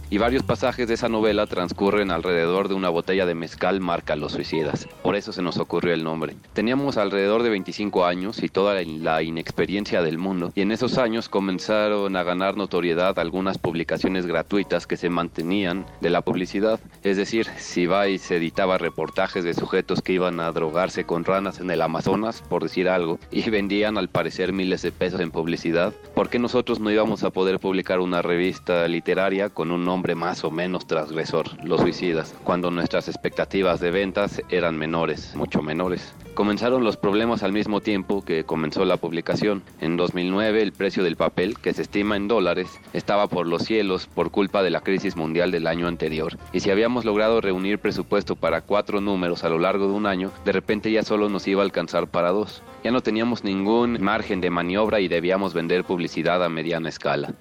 [0.09, 4.33] y varios pasajes de esa novela transcurren alrededor de una botella de mezcal marca Los
[4.33, 4.87] Suicidas.
[5.01, 6.35] Por eso se nos ocurrió el nombre.
[6.53, 11.27] Teníamos alrededor de 25 años y toda la inexperiencia del mundo, y en esos años
[11.27, 16.79] comenzaron a ganar notoriedad algunas publicaciones gratuitas que se mantenían de la publicidad.
[17.01, 21.71] Es decir, si Vice editaba reportajes de sujetos que iban a drogarse con ranas en
[21.71, 26.29] el Amazonas, por decir algo, y vendían al parecer miles de pesos en publicidad, ¿por
[26.39, 30.51] nosotros no íbamos a poder publicar una revista literaria con un nombre hombre más o
[30.51, 36.13] menos transgresor, los suicidas, cuando nuestras expectativas de ventas eran menores, mucho menores.
[36.35, 39.63] Comenzaron los problemas al mismo tiempo que comenzó la publicación.
[39.81, 44.05] En 2009 el precio del papel, que se estima en dólares, estaba por los cielos
[44.05, 46.37] por culpa de la crisis mundial del año anterior.
[46.53, 50.31] Y si habíamos logrado reunir presupuesto para cuatro números a lo largo de un año,
[50.45, 52.61] de repente ya solo nos iba a alcanzar para dos.
[52.83, 57.33] Ya no teníamos ningún margen de maniobra y debíamos vender publicidad a mediana escala.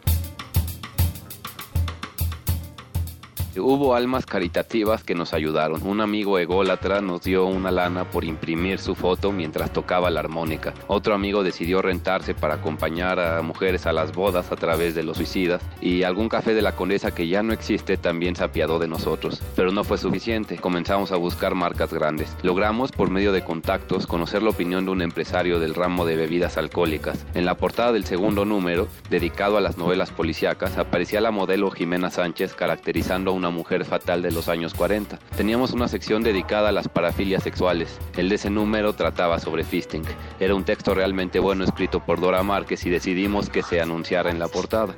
[3.56, 5.82] Hubo almas caritativas que nos ayudaron.
[5.86, 10.74] Un amigo ególatra nos dio una lana por imprimir su foto mientras tocaba la armónica.
[10.88, 15.18] Otro amigo decidió rentarse para acompañar a mujeres a las bodas a través de los
[15.18, 15.62] suicidas.
[15.80, 19.40] Y algún café de la condesa que ya no existe también se apiadó de nosotros.
[19.54, 20.56] Pero no fue suficiente.
[20.56, 22.36] Comenzamos a buscar marcas grandes.
[22.42, 26.56] Logramos, por medio de contactos, conocer la opinión de un empresario del ramo de bebidas
[26.56, 27.24] alcohólicas.
[27.34, 32.10] En la portada del segundo número, dedicado a las novelas policíacas, aparecía la modelo Jimena
[32.10, 35.18] Sánchez caracterizando a una mujer fatal de los años 40.
[35.36, 37.98] Teníamos una sección dedicada a las parafilias sexuales.
[38.16, 40.04] El de ese número trataba sobre fisting.
[40.40, 44.38] Era un texto realmente bueno escrito por Dora Márquez y decidimos que se anunciara en
[44.38, 44.94] la portada.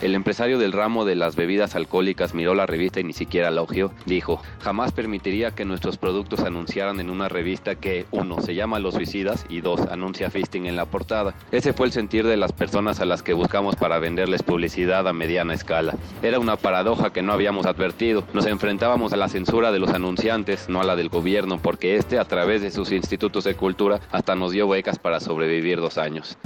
[0.00, 3.60] El empresario del ramo de las bebidas alcohólicas miró la revista y ni siquiera la
[3.60, 3.92] ojeó.
[4.06, 8.94] Dijo, jamás permitiría que nuestros productos anunciaran en una revista que, uno, se llama Los
[8.94, 11.34] Suicidas y dos, anuncia fisting en la portada.
[11.52, 15.12] Ese fue el sentir de las personas a las que buscamos para venderles publicidad a
[15.12, 15.94] mediana escala.
[16.22, 18.24] Era una paradoja que no habíamos advertido.
[18.32, 22.18] Nos enfrentábamos a la censura de los anunciantes, no a la del gobierno, porque este,
[22.18, 26.36] a través de sus institutos de cultura, hasta nos dio becas para sobrevivir dos años.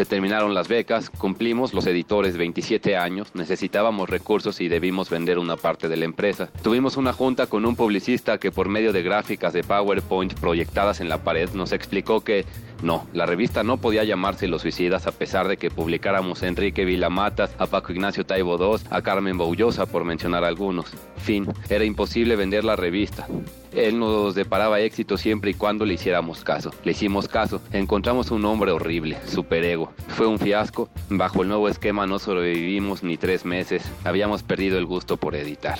[0.00, 5.58] Se terminaron las becas, cumplimos los editores 27 años, necesitábamos recursos y debimos vender una
[5.58, 6.48] parte de la empresa.
[6.62, 11.10] Tuvimos una junta con un publicista que por medio de gráficas de PowerPoint proyectadas en
[11.10, 12.46] la pared nos explicó que
[12.82, 16.86] no, la revista no podía llamarse Los Suicidas a pesar de que publicáramos a Enrique
[16.86, 20.86] Vilamatas, a Paco Ignacio Taibo II, a Carmen Boullosa, por mencionar algunos.
[21.18, 23.26] Fin, era imposible vender la revista.
[23.72, 26.72] Él nos deparaba éxito siempre y cuando le hiciéramos caso.
[26.84, 29.92] Le hicimos caso, encontramos un hombre horrible, superego.
[30.08, 34.86] Fue un fiasco, bajo el nuevo esquema no sobrevivimos ni tres meses, habíamos perdido el
[34.86, 35.78] gusto por editar.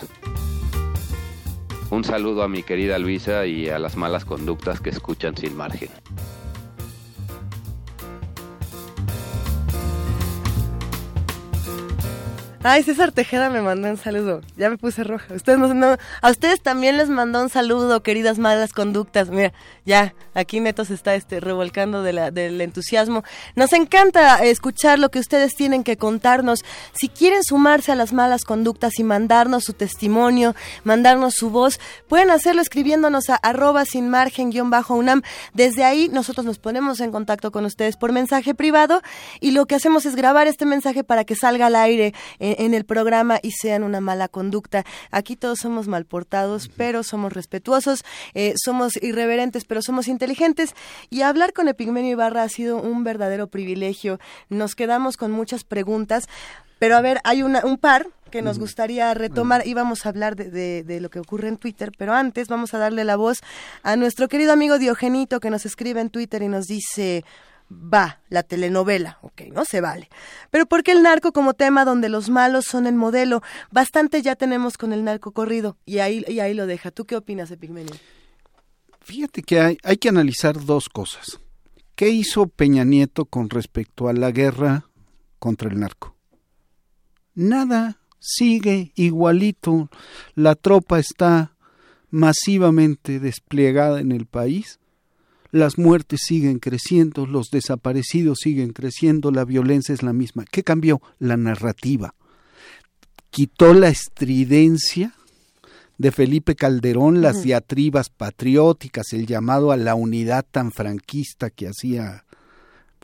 [1.91, 5.89] Un saludo a mi querida Luisa y a las malas conductas que escuchan sin margen.
[12.63, 14.43] Ay, César Tejeda me mandó un saludo.
[14.59, 15.33] Ya me puse roja.
[15.33, 19.31] Ustedes no, a ustedes también les mandó un saludo, queridas malas conductas.
[19.31, 19.55] Mira,
[19.87, 23.25] ya, aquí Neto se está este, revolcando del entusiasmo.
[23.57, 26.63] Nos encanta escuchar lo que ustedes tienen que contarnos.
[26.93, 30.55] Si quieren sumarse a las malas conductas y mandarnos su testimonio,
[30.85, 35.23] mandarnos su voz, pueden hacerlo escribiéndonos a arroba sin margen guion bajo UNAM.
[35.55, 39.01] Desde ahí nosotros nos ponemos en contacto con ustedes por mensaje privado
[39.41, 42.13] y lo que hacemos es grabar este mensaje para que salga al aire
[42.59, 44.85] en, el programa y sean una mala conducta.
[45.11, 50.75] Aquí todos somos mal portados, pero somos respetuosos, eh, somos irreverentes, pero somos inteligentes.
[51.11, 54.19] Y hablar con Epigmenio Ibarra ha sido un verdadero privilegio.
[54.49, 56.29] Nos quedamos con muchas preguntas.
[56.79, 59.67] Pero a ver, hay una, un par que nos gustaría retomar.
[59.67, 63.05] Íbamos a hablar de, de, lo que ocurre en Twitter, pero antes vamos a darle
[63.05, 63.41] la voz
[63.83, 67.25] a nuestro querido amigo Diogenito que nos escribe en Twitter y nos dice,
[67.71, 70.09] va la telenovela, ok, no se vale.
[70.51, 73.43] Pero ¿por qué el narco como tema donde los malos son el modelo?
[73.71, 76.91] Bastante ya tenemos con el narco corrido y ahí, y ahí lo deja.
[76.91, 77.95] ¿Tú qué opinas, Epigmenio?
[79.01, 81.41] Fíjate que hay, hay que analizar dos cosas.
[81.95, 84.87] ¿Qué hizo Peña Nieto con respecto a la guerra
[85.39, 86.17] contra el narco?
[87.35, 89.91] Nada, sigue igualito.
[90.35, 91.55] La tropa está
[92.11, 94.80] masivamente desplegada en el país
[95.51, 100.45] las muertes siguen creciendo, los desaparecidos siguen creciendo, la violencia es la misma.
[100.51, 101.03] ¿Qué cambió?
[101.19, 102.15] La narrativa.
[103.31, 105.15] Quitó la estridencia
[105.99, 112.25] de Felipe Calderón, las diatribas patrióticas, el llamado a la unidad tan franquista que hacía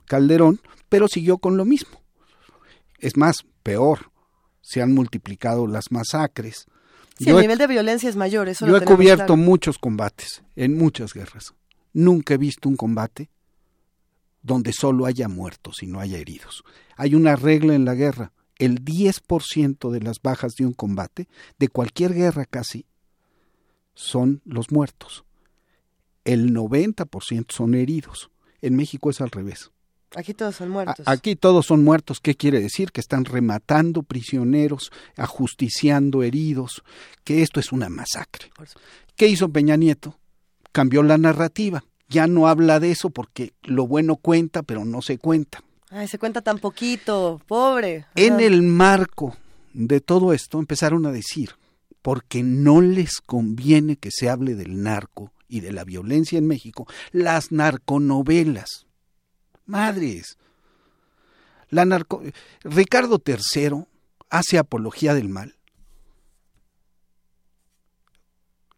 [0.06, 2.00] Calderón, pero siguió con lo mismo.
[2.98, 4.10] Es más, peor,
[4.62, 6.66] se han multiplicado las masacres.
[7.18, 8.48] Sí, el nivel de violencia es mayor.
[8.48, 11.54] Eso yo he cubierto muchos combates en muchas guerras.
[11.96, 13.30] Nunca he visto un combate
[14.42, 16.62] donde solo haya muertos y no haya heridos.
[16.94, 18.32] Hay una regla en la guerra.
[18.58, 21.26] El 10% de las bajas de un combate,
[21.58, 22.84] de cualquier guerra casi,
[23.94, 25.24] son los muertos.
[26.24, 28.30] El 90% son heridos.
[28.60, 29.70] En México es al revés.
[30.14, 31.08] Aquí todos son muertos.
[31.08, 32.20] aquí todos son muertos.
[32.20, 32.92] ¿Qué quiere decir?
[32.92, 36.84] Que están rematando prisioneros, ajusticiando heridos,
[37.24, 38.50] que esto es una masacre.
[39.16, 40.18] ¿Qué hizo Peña Nieto?
[40.76, 41.84] Cambió la narrativa.
[42.06, 45.62] Ya no habla de eso porque lo bueno cuenta, pero no se cuenta.
[45.88, 48.04] Ay, se cuenta tan poquito, pobre.
[48.14, 49.34] En el marco
[49.72, 51.52] de todo esto empezaron a decir,
[52.02, 56.86] porque no les conviene que se hable del narco y de la violencia en México,
[57.10, 58.84] las narconovelas.
[59.64, 60.36] Madres.
[61.70, 62.22] La narco
[62.64, 63.86] Ricardo III
[64.28, 65.55] hace apología del mal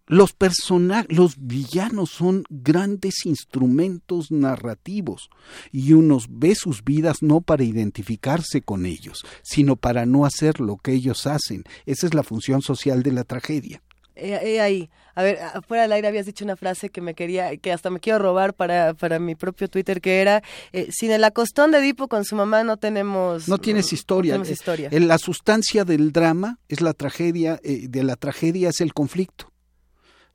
[0.08, 5.30] Los personajes, los villanos son grandes instrumentos narrativos
[5.70, 10.78] y uno ve sus vidas no para identificarse con ellos, sino para no hacer lo
[10.78, 11.64] que ellos hacen.
[11.86, 13.82] Esa es la función social de la tragedia.
[14.20, 17.70] Eh, ahí, a ver, fuera del aire habías dicho una frase que me quería, que
[17.70, 20.42] hasta me quiero robar para, para mi propio Twitter, que era,
[20.72, 23.46] eh, sin el acostón de Edipo con su mamá no tenemos...
[23.46, 24.32] No tienes historia.
[24.32, 24.88] No tenemos historia.
[24.90, 29.52] Eh, la sustancia del drama es la tragedia, de la tragedia es el conflicto.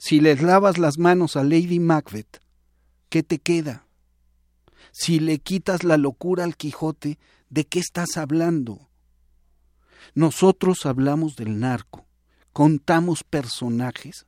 [0.05, 2.41] Si les lavas las manos a Lady Macbeth,
[3.07, 3.87] ¿qué te queda?
[4.91, 8.89] Si le quitas la locura al Quijote, ¿de qué estás hablando?
[10.13, 12.05] Nosotros hablamos del narco,
[12.51, 14.25] contamos personajes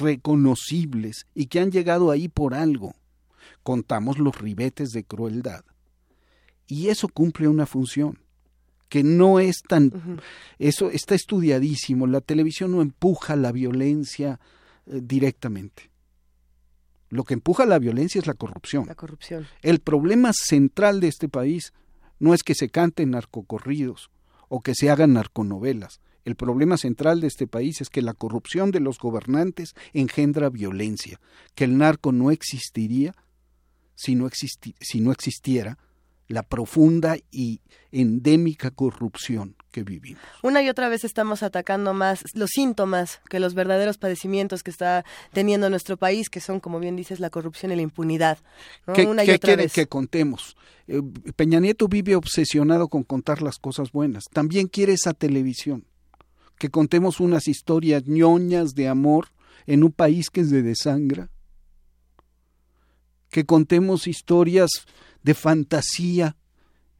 [0.00, 2.96] reconocibles y que han llegado ahí por algo.
[3.62, 5.64] Contamos los ribetes de crueldad.
[6.66, 8.18] Y eso cumple una función
[8.88, 10.20] que no es tan
[10.58, 14.40] eso está estudiadísimo, la televisión no empuja la violencia
[14.86, 15.90] directamente.
[17.08, 18.86] Lo que empuja la violencia es la corrupción.
[18.86, 19.46] La corrupción.
[19.62, 21.72] El problema central de este país
[22.18, 24.10] no es que se canten narcocorridos
[24.48, 26.00] o que se hagan narconovelas.
[26.24, 31.20] El problema central de este país es que la corrupción de los gobernantes engendra violencia,
[31.54, 33.14] que el narco no existiría
[33.94, 35.78] si no, si no existiera
[36.28, 37.60] la profunda y
[37.92, 40.22] endémica corrupción que vivimos.
[40.42, 45.04] Una y otra vez estamos atacando más los síntomas que los verdaderos padecimientos que está
[45.32, 48.38] teniendo nuestro país, que son, como bien dices, la corrupción y la impunidad.
[48.94, 50.56] ¿Qué, quiere que contemos?
[50.88, 51.00] Eh,
[51.36, 54.24] Peña Nieto vive obsesionado con contar las cosas buenas.
[54.32, 55.84] También quiere esa televisión.
[56.58, 59.28] Que contemos unas historias ñoñas de amor
[59.66, 61.28] en un país que es de desangra.
[63.30, 64.70] Que contemos historias
[65.26, 66.36] de fantasía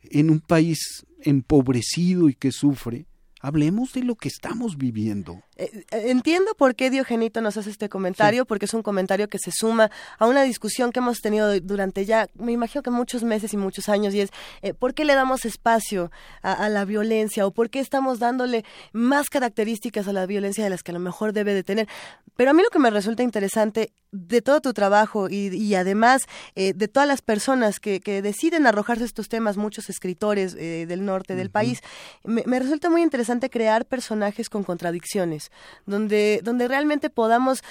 [0.02, 3.06] en un país empobrecido y que sufre
[3.46, 5.40] Hablemos de lo que estamos viviendo.
[5.56, 9.38] Eh, eh, entiendo por qué Diogenito nos hace este comentario, porque es un comentario que
[9.38, 13.52] se suma a una discusión que hemos tenido durante ya, me imagino que muchos meses
[13.52, 14.30] y muchos años, y es
[14.62, 16.10] eh, por qué le damos espacio
[16.42, 20.82] a, la violencia o por qué estamos dándole más características a la violencia de las
[20.82, 21.88] que a lo mejor debe de tener.
[22.36, 26.22] Pero a mí lo que me resulta interesante de todo tu trabajo y, además
[26.54, 31.80] de todas las personas que, deciden arrojarse estos temas, muchos escritores del norte del país,
[32.24, 35.50] me resulta muy interesante crear personajes con contradicciones,
[35.86, 37.62] donde, donde realmente podamos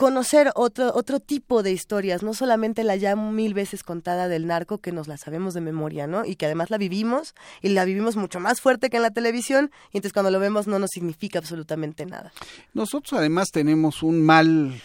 [0.00, 4.78] conocer otro, otro tipo de historias, no solamente la ya mil veces contada del narco,
[4.78, 6.24] que nos la sabemos de memoria, ¿no?
[6.24, 9.70] Y que además la vivimos, y la vivimos mucho más fuerte que en la televisión,
[9.92, 12.32] y entonces cuando lo vemos no nos significa absolutamente nada.
[12.72, 14.80] Nosotros además tenemos un mal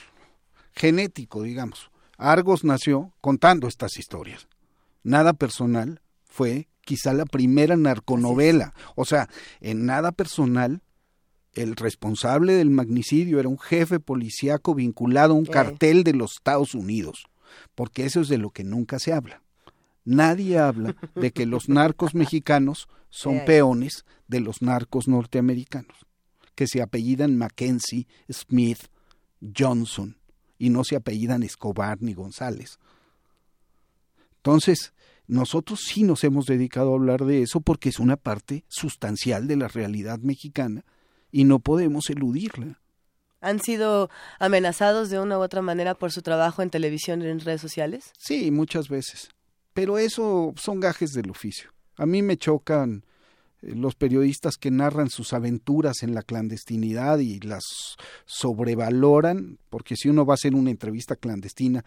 [0.73, 1.91] genético, digamos.
[2.17, 4.49] Argos nació contando estas historias.
[5.01, 8.73] Nada personal fue quizá la primera narconovela.
[8.95, 9.29] O sea,
[9.61, 10.81] en nada personal,
[11.55, 16.75] el responsable del magnicidio era un jefe policíaco vinculado a un cartel de los Estados
[16.75, 17.25] Unidos,
[17.73, 19.41] porque eso es de lo que nunca se habla.
[20.03, 26.05] Nadie habla de que los narcos mexicanos son peones de los narcos norteamericanos,
[26.53, 28.89] que se apellidan Mackenzie, Smith,
[29.57, 30.17] Johnson,
[30.57, 32.79] y no se apellidan Escobar ni González.
[34.37, 34.93] Entonces,
[35.27, 39.55] nosotros sí nos hemos dedicado a hablar de eso porque es una parte sustancial de
[39.55, 40.85] la realidad mexicana
[41.35, 42.79] y no podemos eludirla.
[43.41, 44.09] ¿Han sido
[44.39, 48.13] amenazados de una u otra manera por su trabajo en televisión y en redes sociales?
[48.17, 49.27] Sí, muchas veces.
[49.73, 51.71] Pero eso son gajes del oficio.
[51.97, 53.03] A mí me chocan
[53.61, 57.65] eh, los periodistas que narran sus aventuras en la clandestinidad y las
[58.23, 61.83] sobrevaloran, porque si uno va a hacer una entrevista clandestina,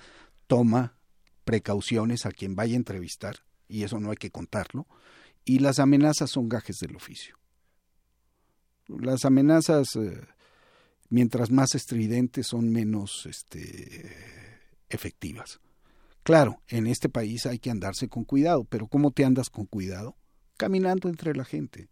[0.47, 0.99] toma
[1.47, 3.37] precauciones a quien vaya a entrevistar,
[3.67, 4.87] y eso no hay que contarlo,
[5.47, 7.39] y las amenazas son gajes del oficio.
[8.89, 10.21] Las amenazas, eh,
[11.09, 14.11] mientras más estridentes, son menos este,
[14.89, 15.61] efectivas.
[16.23, 20.17] Claro, en este país hay que andarse con cuidado, pero ¿cómo te andas con cuidado?
[20.57, 21.89] Caminando entre la gente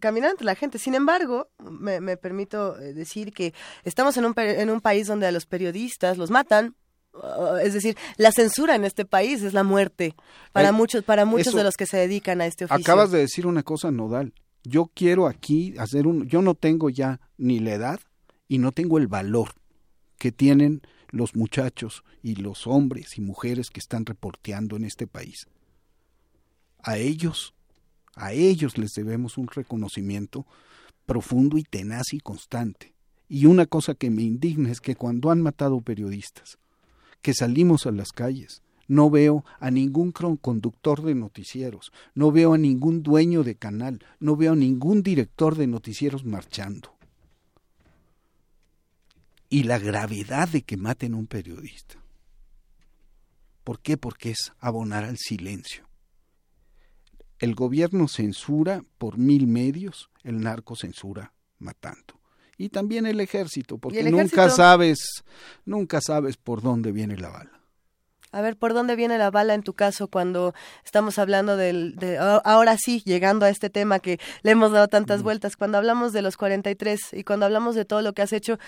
[0.00, 0.78] caminando entre la gente.
[0.78, 3.52] Sin embargo, me, me permito eh, decir que
[3.82, 6.76] estamos en un, en un país donde a los periodistas los matan
[7.14, 10.14] Uh, es decir, la censura en este país es la muerte
[10.52, 12.80] para muchos, para muchos de los que se dedican a este oficio.
[12.80, 14.34] Acabas de decir una cosa nodal.
[14.64, 18.00] Yo quiero aquí hacer un, yo no tengo ya ni la edad
[18.48, 19.50] y no tengo el valor
[20.18, 25.46] que tienen los muchachos y los hombres y mujeres que están reporteando en este país.
[26.82, 27.54] A ellos,
[28.14, 30.46] a ellos les debemos un reconocimiento
[31.06, 32.94] profundo y tenaz y constante.
[33.28, 36.58] Y una cosa que me indigna es que cuando han matado periodistas,
[37.22, 38.62] que salimos a las calles.
[38.88, 44.34] No veo a ningún conductor de noticieros, no veo a ningún dueño de canal, no
[44.34, 46.96] veo a ningún director de noticieros marchando.
[49.48, 52.02] Y la gravedad de que maten a un periodista.
[53.62, 53.96] ¿Por qué?
[53.96, 55.86] Porque es abonar al silencio.
[57.38, 62.18] El gobierno censura por mil medios, el narco censura matando
[62.58, 65.22] y también el ejército, porque nunca sabes,
[65.64, 67.57] nunca sabes por dónde viene la bala.
[68.30, 70.54] A ver, ¿por dónde viene la bala en tu caso cuando
[70.84, 75.22] estamos hablando del, de, ahora sí, llegando a este tema que le hemos dado tantas
[75.22, 78.58] vueltas, cuando hablamos de los 43 y cuando hablamos de todo lo que has hecho,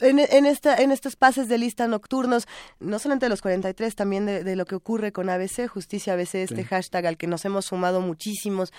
[0.00, 2.46] en, en, esta, en estos pases de lista nocturnos,
[2.80, 6.64] no solamente de los 43, también de, lo que ocurre con ABC, Justicia ABC, este
[6.64, 8.72] hashtag al que nos hemos sumado muchísimos,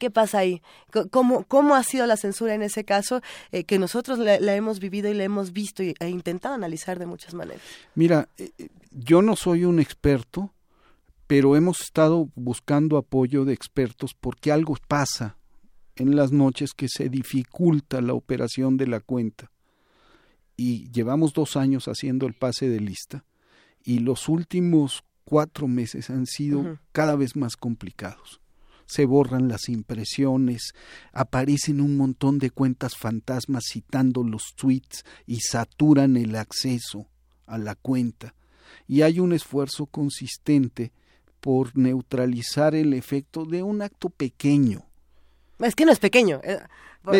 [0.00, 0.62] ¿Qué pasa ahí?
[1.10, 3.20] ¿Cómo, cómo ha sido la censura en ese caso
[3.52, 7.34] eh, que nosotros la, hemos vivido y la hemos visto e intentado analizar de muchas
[7.34, 7.60] maneras?
[7.94, 8.50] Mira, eh,
[8.92, 10.54] yo no soy un experto,
[11.26, 15.36] pero hemos estado buscando apoyo de expertos porque algo pasa
[15.96, 19.50] en las noches que se dificulta la operación de la cuenta.
[20.56, 23.26] Y llevamos dos años haciendo el pase de lista
[23.84, 28.40] y los últimos cuatro meses han sido cada vez más complicados
[28.90, 30.74] se borran las impresiones,
[31.12, 37.06] aparecen un montón de cuentas fantasmas citando los tweets y saturan el acceso
[37.46, 38.34] a la cuenta.
[38.88, 40.90] Y hay un esfuerzo consistente
[41.40, 44.84] por neutralizar el efecto de un acto pequeño.
[45.60, 46.40] Es que no es pequeño.
[46.42, 46.58] Eh,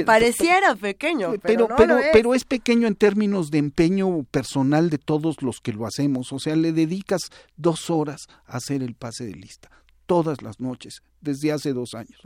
[0.04, 2.08] pareciera pequeño, pero, pero, es.
[2.12, 6.32] pero es pequeño en términos de empeño personal de todos los que lo hacemos.
[6.32, 9.70] O sea, le dedicas dos horas a hacer el pase de lista
[10.10, 12.20] todas las noches, desde hace dos años.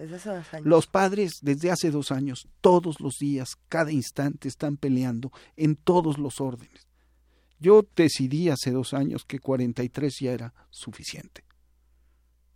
[0.62, 6.16] Los padres desde hace dos años, todos los días, cada instante, están peleando en todos
[6.16, 6.88] los órdenes.
[7.60, 11.44] Yo decidí hace dos años que 43 ya era suficiente,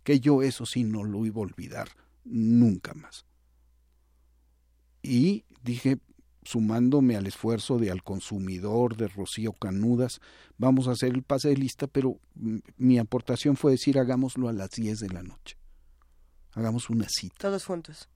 [0.03, 1.89] que yo eso sí no lo iba a olvidar
[2.23, 3.27] nunca más.
[5.03, 5.99] y dije,
[6.49, 10.19] sumándome al esfuerzo de al consumidor, de Rocío Canudas,
[10.57, 12.17] vamos a hacer el pase de lista, pero
[12.75, 15.57] mi aportación fue decir, hagámoslo a las 10 de la noche.
[16.53, 17.35] Hagamos una cita.
[17.37, 18.09] Todos juntos.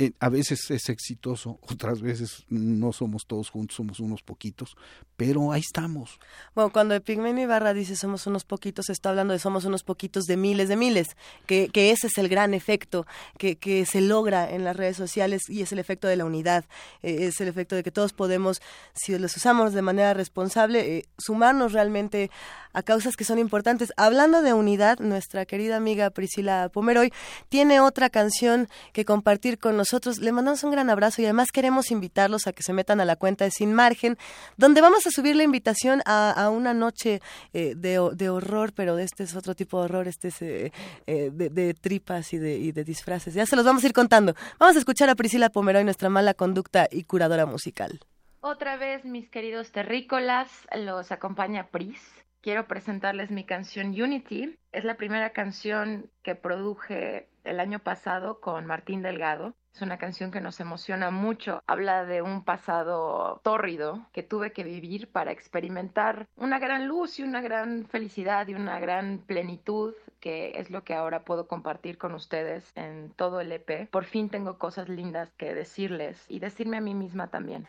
[0.00, 4.74] Eh, a veces es exitoso, otras veces no somos todos juntos, somos unos poquitos,
[5.18, 6.18] pero ahí estamos.
[6.54, 10.38] Bueno, cuando Epigmenio Ibarra dice somos unos poquitos, está hablando de somos unos poquitos de
[10.38, 11.08] miles de miles,
[11.44, 15.60] que, ese es el gran efecto que, que, se logra en las redes sociales y
[15.60, 16.64] es el efecto de la unidad,
[17.02, 18.62] eh, es el efecto de que todos podemos,
[18.94, 22.30] si los usamos de manera responsable, eh, sumarnos realmente
[22.72, 23.92] a causas que son importantes.
[23.98, 27.12] Hablando de unidad, nuestra querida amiga Priscila Pomeroy
[27.50, 30.18] tiene otra canción que compartir con nosotros nosotros.
[30.18, 33.16] Le mandamos un gran abrazo y además queremos invitarlos a que se metan a la
[33.16, 34.16] cuenta de Sin Margen,
[34.56, 37.20] donde vamos a subir la invitación a, una noche
[37.52, 40.72] eh, de, horror, pero este es otro tipo de horror, este es eh,
[41.08, 43.34] eh, de, tripas y de, y de disfraces.
[43.34, 44.34] Ya se los vamos a ir contando.
[44.60, 47.98] Vamos a escuchar a Priscila Pomeroy, nuestra mala conducta y curadora musical.
[48.42, 52.00] Otra vez, mis queridos terrícolas, los acompaña Pris
[52.40, 54.56] quiero presentarles mi canción Unity.
[54.72, 59.54] Es la primera canción que produje el año pasado con Martín Delgado.
[59.72, 61.62] Es una canción que nos emociona mucho.
[61.66, 67.22] Habla de un pasado tórrido que tuve que vivir para experimentar una gran luz y
[67.22, 72.14] una gran felicidad y una gran plenitud que es lo que ahora puedo compartir con
[72.14, 73.88] ustedes en todo el EP.
[73.90, 77.66] Por fin tengo cosas lindas que decirles y decirme a mí misma también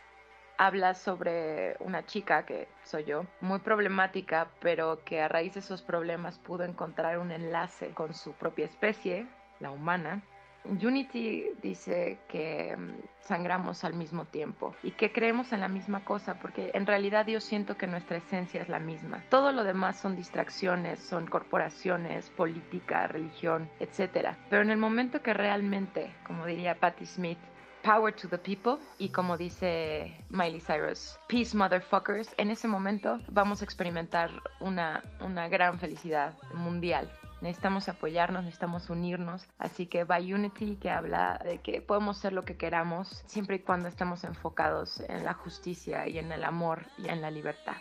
[0.58, 5.82] habla sobre una chica que soy yo, muy problemática, pero que a raíz de esos
[5.82, 9.26] problemas pudo encontrar un enlace con su propia especie,
[9.58, 10.22] la humana.
[10.64, 16.38] Unity dice que mm, sangramos al mismo tiempo y que creemos en la misma cosa,
[16.40, 19.24] porque en realidad yo siento que nuestra esencia es la misma.
[19.28, 24.36] Todo lo demás son distracciones, son corporaciones, política, religión, etc.
[24.50, 27.38] Pero en el momento que realmente, como diría Patti Smith,
[27.82, 33.60] Power to the People y como dice Miley Cyrus, Peace Motherfuckers, en ese momento vamos
[33.60, 37.10] a experimentar una, una gran felicidad mundial.
[37.42, 39.48] Necesitamos apoyarnos, necesitamos unirnos.
[39.58, 43.58] Así que by Unity, que habla de que podemos ser lo que queramos, siempre y
[43.58, 47.76] cuando estamos enfocados en la justicia y en el amor y en la libertad.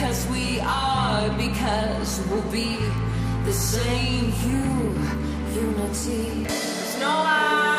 [0.00, 2.78] Because we are, because we'll be
[3.44, 6.44] the same you, unity.
[6.44, 7.69] There's no I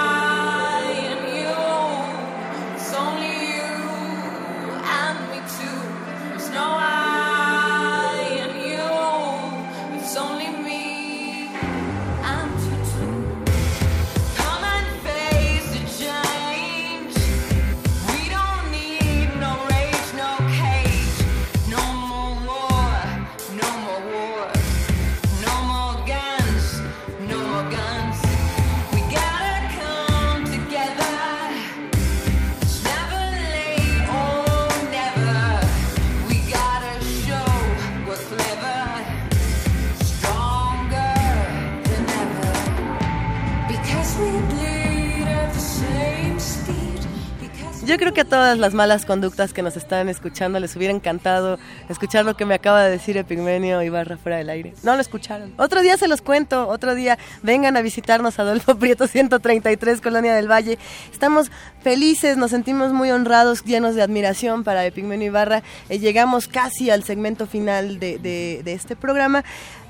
[47.92, 51.60] Yo creo que a todas las malas conductas que nos están escuchando les hubiera encantado
[51.90, 54.74] escuchar lo que me acaba de decir Epigmenio Ibarra fuera del aire.
[54.84, 55.54] No lo escucharon.
[55.58, 60.50] Otro día se los cuento, otro día vengan a visitarnos Adolfo Prieto 133, Colonia del
[60.50, 60.80] Valle.
[61.12, 65.62] Estamos felices, nos sentimos muy honrados, llenos de admiración para Epigmenio Ibarra.
[65.90, 69.44] Eh, llegamos casi al segmento final de, de este programa.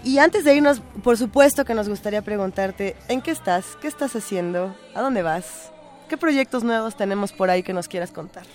[0.03, 3.77] Y antes de irnos, por supuesto que nos gustaría preguntarte, ¿en qué estás?
[3.79, 4.75] ¿Qué estás haciendo?
[4.95, 5.71] ¿A dónde vas?
[6.11, 8.45] ¿Qué proyectos nuevos tenemos por ahí que nos quieras contar?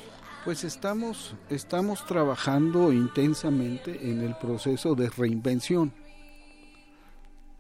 [0.45, 5.91] Pues estamos, estamos trabajando intensamente en el proceso de reinvención.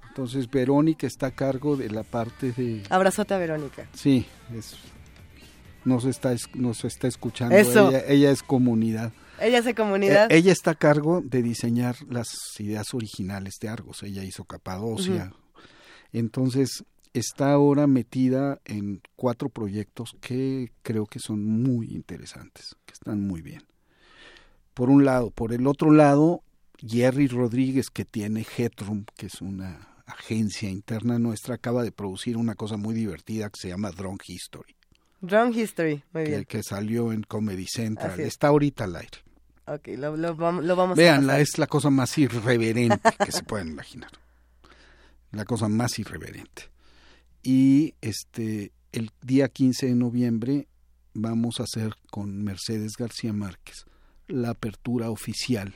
[0.08, 2.82] Entonces Verónica está a cargo de la parte de...
[2.90, 3.88] Abrazote a Verónica.
[3.94, 4.76] Sí, es,
[5.86, 7.56] nos, está, nos está escuchando.
[7.56, 9.14] Ella, es comunidad.
[9.40, 10.30] Ella es comunidad.
[10.30, 12.28] E, ella está a cargo de diseñar las
[12.58, 14.02] ideas originales de Argos.
[14.02, 15.32] Ella hizo Capadocia.
[16.12, 16.84] Entonces,
[17.18, 23.42] está ahora metida en cuatro proyectos que creo que son muy interesantes, que están muy
[23.42, 23.62] bien.
[24.74, 26.42] Por un lado, por el otro lado,
[26.78, 32.54] Jerry Rodríguez, que tiene Headroom, que es una agencia interna nuestra, acaba de producir una
[32.54, 34.76] cosa muy divertida que se llama Drone History.
[35.20, 36.44] Drone History, muy bien.
[36.44, 38.20] Que, salió en Comedy Central.
[38.20, 39.18] Está ahorita al aire.
[39.66, 44.12] Ok, lo, lo, lo vamos Veanla, es la cosa más irreverente que se pueden imaginar.
[45.32, 46.75] La cosa más irreverente.
[47.46, 50.66] Y este el día 15 de noviembre
[51.14, 53.84] vamos a hacer con Mercedes García Márquez
[54.26, 55.72] la apertura oficial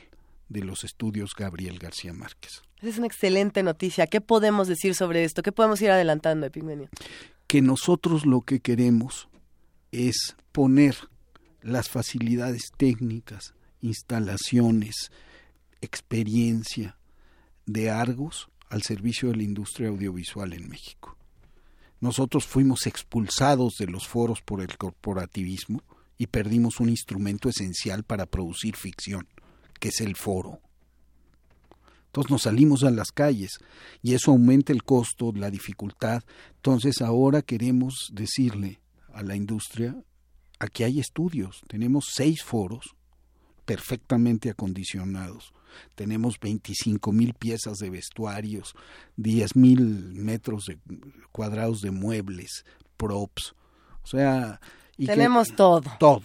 [0.49, 2.61] de los estudios Gabriel García Márquez.
[2.81, 4.05] Es una excelente noticia.
[4.07, 5.43] ¿Qué podemos decir sobre esto?
[5.43, 6.89] ¿Qué podemos ir adelantando, Epigmenio?
[7.47, 9.29] Que nosotros lo que queremos
[9.93, 10.97] es poner
[11.61, 15.09] las facilidades técnicas, instalaciones,
[15.79, 16.97] experiencia
[17.65, 21.17] de Argos al servicio de la industria audiovisual en México.
[22.01, 25.83] Nosotros fuimos expulsados de los foros por el corporativismo
[26.17, 29.27] y perdimos un instrumento esencial para producir ficción,
[29.79, 30.59] que es el foro.
[32.07, 33.59] Entonces nos salimos a las calles
[34.01, 36.23] y eso aumenta el costo, la dificultad.
[36.55, 38.81] Entonces ahora queremos decirle
[39.13, 39.95] a la industria,
[40.59, 42.95] aquí hay estudios, tenemos seis foros
[43.65, 45.53] perfectamente acondicionados.
[45.95, 48.73] Tenemos 25 mil piezas de vestuarios,
[49.17, 50.77] 10 mil metros de,
[51.31, 52.65] cuadrados de muebles,
[52.97, 53.53] props.
[54.03, 54.59] O sea,
[54.97, 55.89] tenemos todo.
[55.99, 56.23] Todo.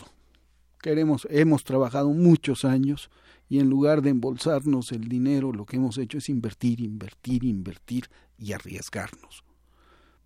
[0.81, 3.11] Queremos, hemos trabajado muchos años
[3.49, 8.09] y en lugar de embolsarnos el dinero, lo que hemos hecho es invertir, invertir, invertir
[8.39, 9.45] y arriesgarnos.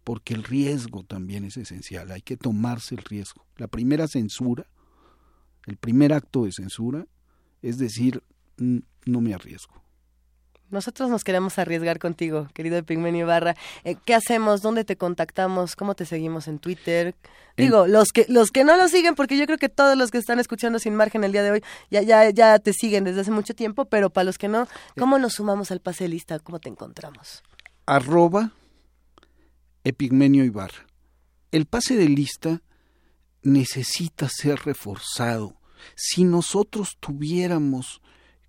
[0.04, 3.44] Porque el riesgo también es esencial, hay que tomarse el riesgo.
[3.56, 4.66] La primera censura,
[5.70, 7.06] el primer acto de censura,
[7.62, 8.22] es decir,
[8.56, 9.80] no me arriesgo.
[10.68, 13.56] Nosotros nos queremos arriesgar contigo, querido Epigmenio Barra.
[13.82, 14.62] Eh, ¿Qué hacemos?
[14.62, 15.74] ¿Dónde te contactamos?
[15.74, 17.16] ¿Cómo te seguimos en Twitter?
[17.56, 20.18] Digo, los que los que no lo siguen, porque yo creo que todos los que
[20.18, 23.32] están escuchando sin margen el día de hoy ya ya ya te siguen desde hace
[23.32, 26.38] mucho tiempo, pero para los que no, ¿cómo nos sumamos al pase de lista?
[26.38, 27.42] ¿Cómo te encontramos?
[27.86, 28.52] Arroba
[29.82, 30.86] Epigmenio Ibarra.
[31.50, 32.62] El pase de lista
[33.42, 35.59] necesita ser reforzado.
[35.94, 38.00] Si nosotros tuviéramos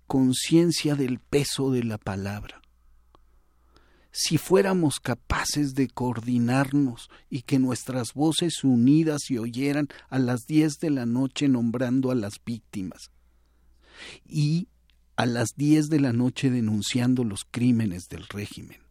[0.06, 2.60] conciencia del peso de la palabra.
[4.10, 10.78] Si fuéramos capaces de coordinarnos y que nuestras voces unidas se oyeran a las diez
[10.80, 13.10] de la noche nombrando a las víctimas
[14.26, 14.68] y
[15.16, 18.82] a las diez de la noche denunciando los crímenes del régimen.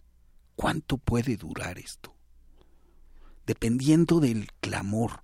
[0.55, 2.15] ¿Cuánto puede durar esto?
[3.45, 5.21] Dependiendo del clamor,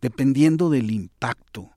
[0.00, 1.70] dependiendo del impacto,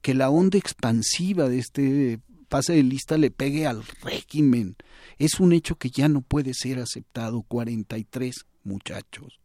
[0.00, 4.76] que la onda expansiva de este pase de lista le pegue al régimen.
[5.18, 7.42] Es un hecho que ya no puede ser aceptado.
[7.42, 9.40] 43 muchachos.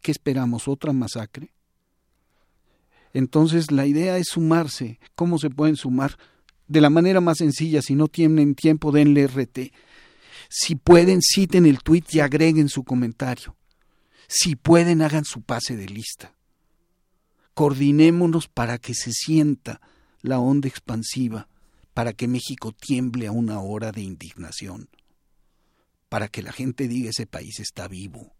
[0.00, 0.68] ¿Qué esperamos?
[0.68, 1.50] ¿Otra masacre?
[3.12, 4.98] Entonces la idea es sumarse.
[5.14, 6.16] ¿Cómo se pueden sumar?
[6.66, 9.72] De la manera más sencilla, si no tienen tiempo, denle RT.
[10.48, 13.56] Si pueden, citen el tweet y agreguen su comentario.
[14.28, 16.34] Si pueden, hagan su pase de lista
[17.54, 19.80] coordinémonos para que se sienta
[20.22, 21.48] la onda expansiva,
[21.94, 24.88] para que México tiemble a una hora de indignación,
[26.08, 28.34] para que la gente diga ese país está vivo,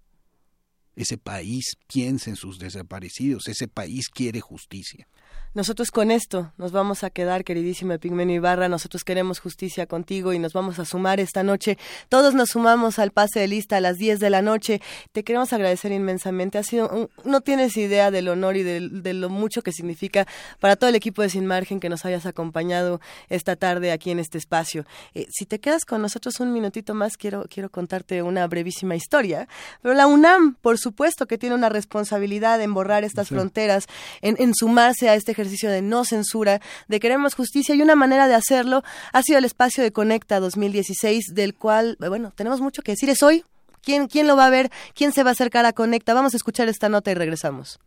[0.96, 5.08] ese país piensa en sus desaparecidos, ese país quiere justicia.
[5.54, 8.68] Nosotros con esto nos vamos a quedar, queridísima Pigmenio Ibarra.
[8.68, 11.78] Nosotros queremos justicia contigo y nos vamos a sumar esta noche.
[12.08, 14.80] Todos nos sumamos al pase de lista a las 10 de la noche.
[15.12, 16.58] Te queremos agradecer inmensamente.
[16.58, 20.26] Ha sido, no tienes idea del honor y de, lo mucho que significa
[20.58, 24.18] para todo el equipo de Sin Margen que nos hayas acompañado esta tarde aquí en
[24.18, 24.84] este espacio.
[25.14, 29.46] Eh, si te quedas con nosotros un minutito más, quiero, quiero contarte una brevísima historia.
[29.82, 33.86] Pero la UNAM, por supuesto, que tiene una responsabilidad en borrar estas fronteras,
[34.20, 37.94] en, en sumarse a este ejercicio ejercicio de no censura, de queremos justicia y una
[37.94, 38.82] manera de hacerlo
[39.12, 43.08] ha sido el espacio de Conecta 2016, del cual, bueno, tenemos mucho que decir.
[43.10, 43.44] Es hoy.
[43.82, 44.70] ¿Quién, ¿Quién lo va a ver?
[44.94, 46.14] ¿Quién se va a acercar a Conecta?
[46.14, 47.78] Vamos a escuchar esta nota y regresamos.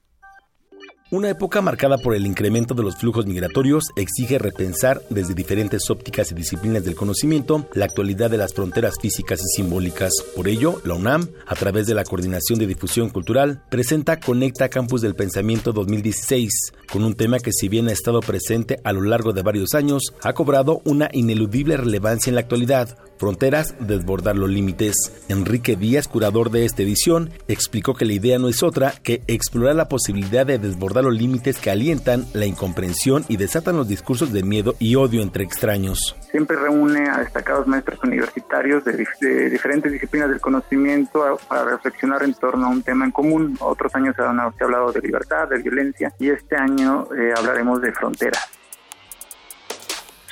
[1.09, 6.33] Una época marcada por el incremento de los flujos migratorios exige repensar desde diferentes ópticas
[6.33, 10.11] y disciplinas del conocimiento la actualidad de las fronteras físicas y simbólicas.
[10.35, 14.99] Por ello, la UNAM, a través de la Coordinación de Difusión Cultural, presenta Conecta Campus
[14.99, 19.31] del Pensamiento 2016, con un tema que si bien ha estado presente a lo largo
[19.31, 24.95] de varios años, ha cobrado una ineludible relevancia en la actualidad, Fronteras, desbordar los límites.
[25.29, 29.75] Enrique Díaz, curador de esta edición, explicó que la idea no es otra que explorar
[29.75, 34.43] la posibilidad de desbordar los límites que alientan la incomprensión y desatan los discursos de
[34.43, 36.15] miedo y odio entre extraños.
[36.31, 42.67] Siempre reúne a destacados maestros universitarios de, diferentes disciplinas del conocimiento para reflexionar en torno
[42.67, 43.57] a un tema en común.
[43.59, 47.81] Otros años se, han, ha hablado de libertad, de violencia y este año eh, hablaremos
[47.81, 48.56] de fronteras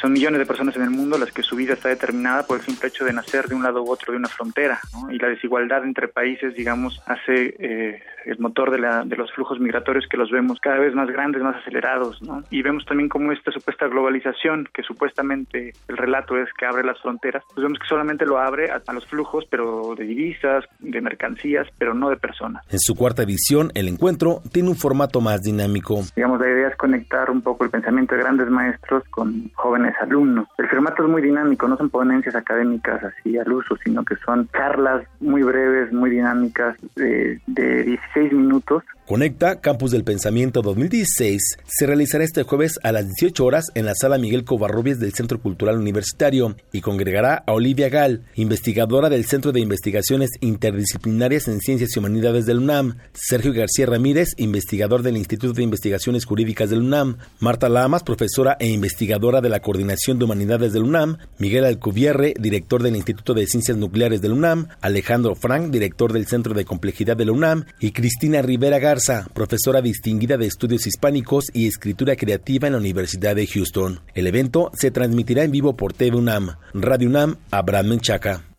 [0.06, 2.64] son millones de personas en el mundo las que su vida está determinada por el
[2.64, 4.80] simple hecho de nacer de un lado u otro de una frontera,
[5.10, 9.60] y la desigualdad entre países, digamos, hace eh, el motor de, la, de los flujos
[9.60, 12.44] migratorios que los vemos cada vez más grandes, más acelerados, ¿no?
[12.50, 17.00] Y vemos también cómo esta supuesta globalización, que supuestamente el relato es que abre las
[17.02, 21.68] fronteras, pues vemos que solamente lo abre a, los flujos, pero de divisas, de mercancías,
[21.78, 22.64] pero no de personas.
[22.72, 26.02] En su cuarta edición, el encuentro tiene un formato más dinámico.
[26.16, 30.48] Digamos, la idea es conectar un poco el pensamiento de grandes maestros con jóvenes alumnos.
[30.58, 34.50] El formato es muy dinámico, no son ponencias académicas así al uso, sino que son
[34.52, 41.86] charlas muy breves, muy dinámicas, de, de 16 minutos Conecta Campus del Pensamiento 2016 se
[41.86, 45.78] realizará este jueves a las 18 horas en la sala Miguel Covarrubias del Centro Cultural
[45.78, 52.00] Universitario y congregará a Olivia Gal, investigadora del Centro de Investigaciones Interdisciplinarias en Ciencias y
[52.00, 57.70] Humanidades del UNAM, Sergio García Ramírez, investigador del Instituto de Investigaciones Jurídicas del UNAM, Marta
[57.70, 62.96] Lamas, profesora e investigadora de la Coordinación de Humanidades del UNAM, Miguel Alcubierre, director del
[62.96, 67.66] Instituto de Ciencias Nucleares del UNAM, Alejandro Frank, director del Centro de Complejidad del UNAM
[67.80, 68.95] y Cristina Rivera Gar
[69.34, 74.00] profesora distinguida de estudios hispánicos y escritura creativa en la Universidad de Houston.
[74.14, 78.55] El evento se transmitirá en vivo por TV UNAM, Radio UNAM, Abraham Menchaca.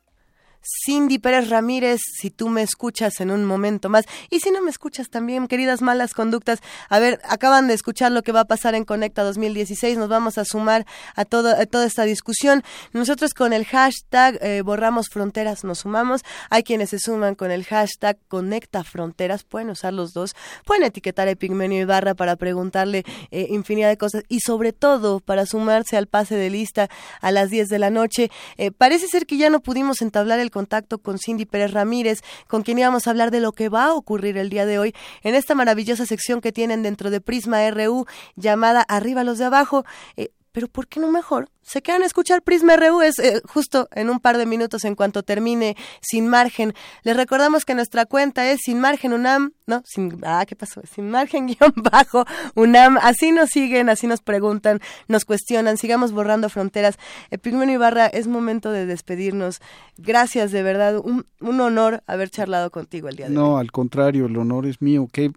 [0.85, 4.05] Cindy Pérez Ramírez, si tú me escuchas en un momento más.
[4.31, 8.23] Y si no me escuchas también, queridas malas conductas, a ver, acaban de escuchar lo
[8.23, 12.63] que va a pasar en Conecta 2016, nos vamos a sumar a, toda esta discusión.
[12.93, 16.23] Nosotros con el hashtag eh, Borramos Fronteras nos sumamos.
[16.51, 21.29] Hay quienes se suman con el hashtag Conecta Fronteras, pueden usar los dos, pueden etiquetar
[21.29, 26.07] a Epigmenio Ibarra para preguntarle eh, infinidad de cosas y sobre todo para sumarse al
[26.07, 26.89] pase de lista
[27.21, 28.31] a las 10 de la noche.
[28.57, 32.63] Eh, parece ser que ya no pudimos entablar el contacto con Cindy Pérez Ramírez, con
[32.63, 35.35] quien íbamos a hablar de lo que va a ocurrir el día de hoy en
[35.35, 39.85] esta maravillosa sección que tienen dentro de Prisma RU llamada Arriba los de abajo.
[40.17, 41.51] Eh, pero ¿por qué no mejor?
[41.61, 44.95] Se quedan a escuchar Prisma RU, es eh, justo en un par de minutos en
[44.95, 46.73] cuanto termine Sin Margen.
[47.03, 50.81] Les recordamos que nuestra cuenta es Sin Margen UNAM, no, sin, ah, ¿qué pasó?
[50.91, 52.97] Sin Margen guion bajo UNAM.
[53.03, 56.97] Así nos siguen, así nos preguntan, nos cuestionan, sigamos borrando fronteras.
[57.31, 59.61] Epigmenio Ibarra, es momento de despedirnos.
[59.99, 63.37] Gracias, de verdad, un, un honor haber charlado contigo el día de hoy.
[63.37, 65.07] No, al contrario, el honor es mío.
[65.13, 65.33] Qué,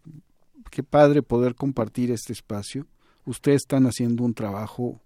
[0.72, 2.88] qué padre poder compartir este espacio.
[3.26, 5.01] Ustedes están haciendo un trabajo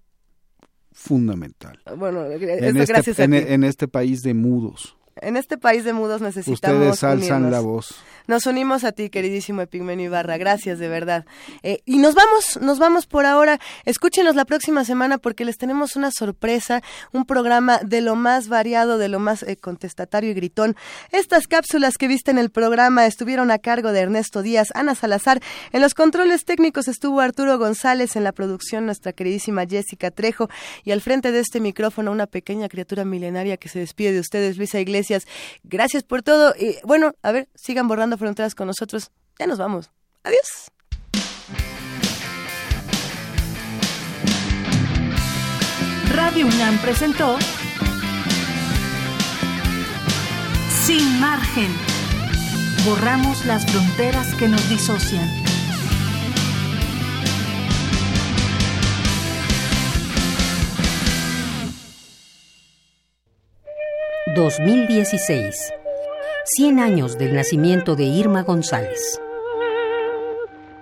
[0.93, 1.79] fundamental.
[1.97, 4.95] Bueno, en este, gracias a en, en este país de mudos.
[5.17, 6.87] En este país de mudos necesitamos.
[6.87, 7.95] Ustedes alzan la voz.
[8.27, 10.37] Nos unimos a ti, queridísimo Epigmenio Ibarra.
[10.37, 11.25] Gracias, de verdad.
[11.61, 13.59] Eh, y nos vamos, nos vamos por ahora.
[13.85, 18.97] Escúchenos la próxima semana porque les tenemos una sorpresa, un programa de lo más variado,
[18.97, 20.75] de lo más eh, contestatario y gritón.
[21.11, 25.41] Estas cápsulas que viste en el programa estuvieron a cargo de Ernesto Díaz, Ana Salazar.
[25.71, 30.49] En los controles técnicos estuvo Arturo González, en la producción nuestra queridísima Jessica Trejo
[30.83, 34.57] y al frente de este micrófono una pequeña criatura milenaria que se despide de ustedes,
[34.57, 35.25] Luisa Iglesias.
[35.63, 36.53] Gracias por todo.
[36.57, 39.11] Y bueno, a ver, sigan borrando fronteras con nosotros.
[39.39, 39.91] Ya nos vamos.
[40.23, 40.71] Adiós.
[46.13, 47.37] Radio UNAM presentó
[50.85, 51.71] Sin margen.
[52.85, 55.27] Borramos las fronteras que nos disocian.
[64.35, 65.82] ...2016...
[66.45, 69.22] 100 años del nacimiento de Irma González.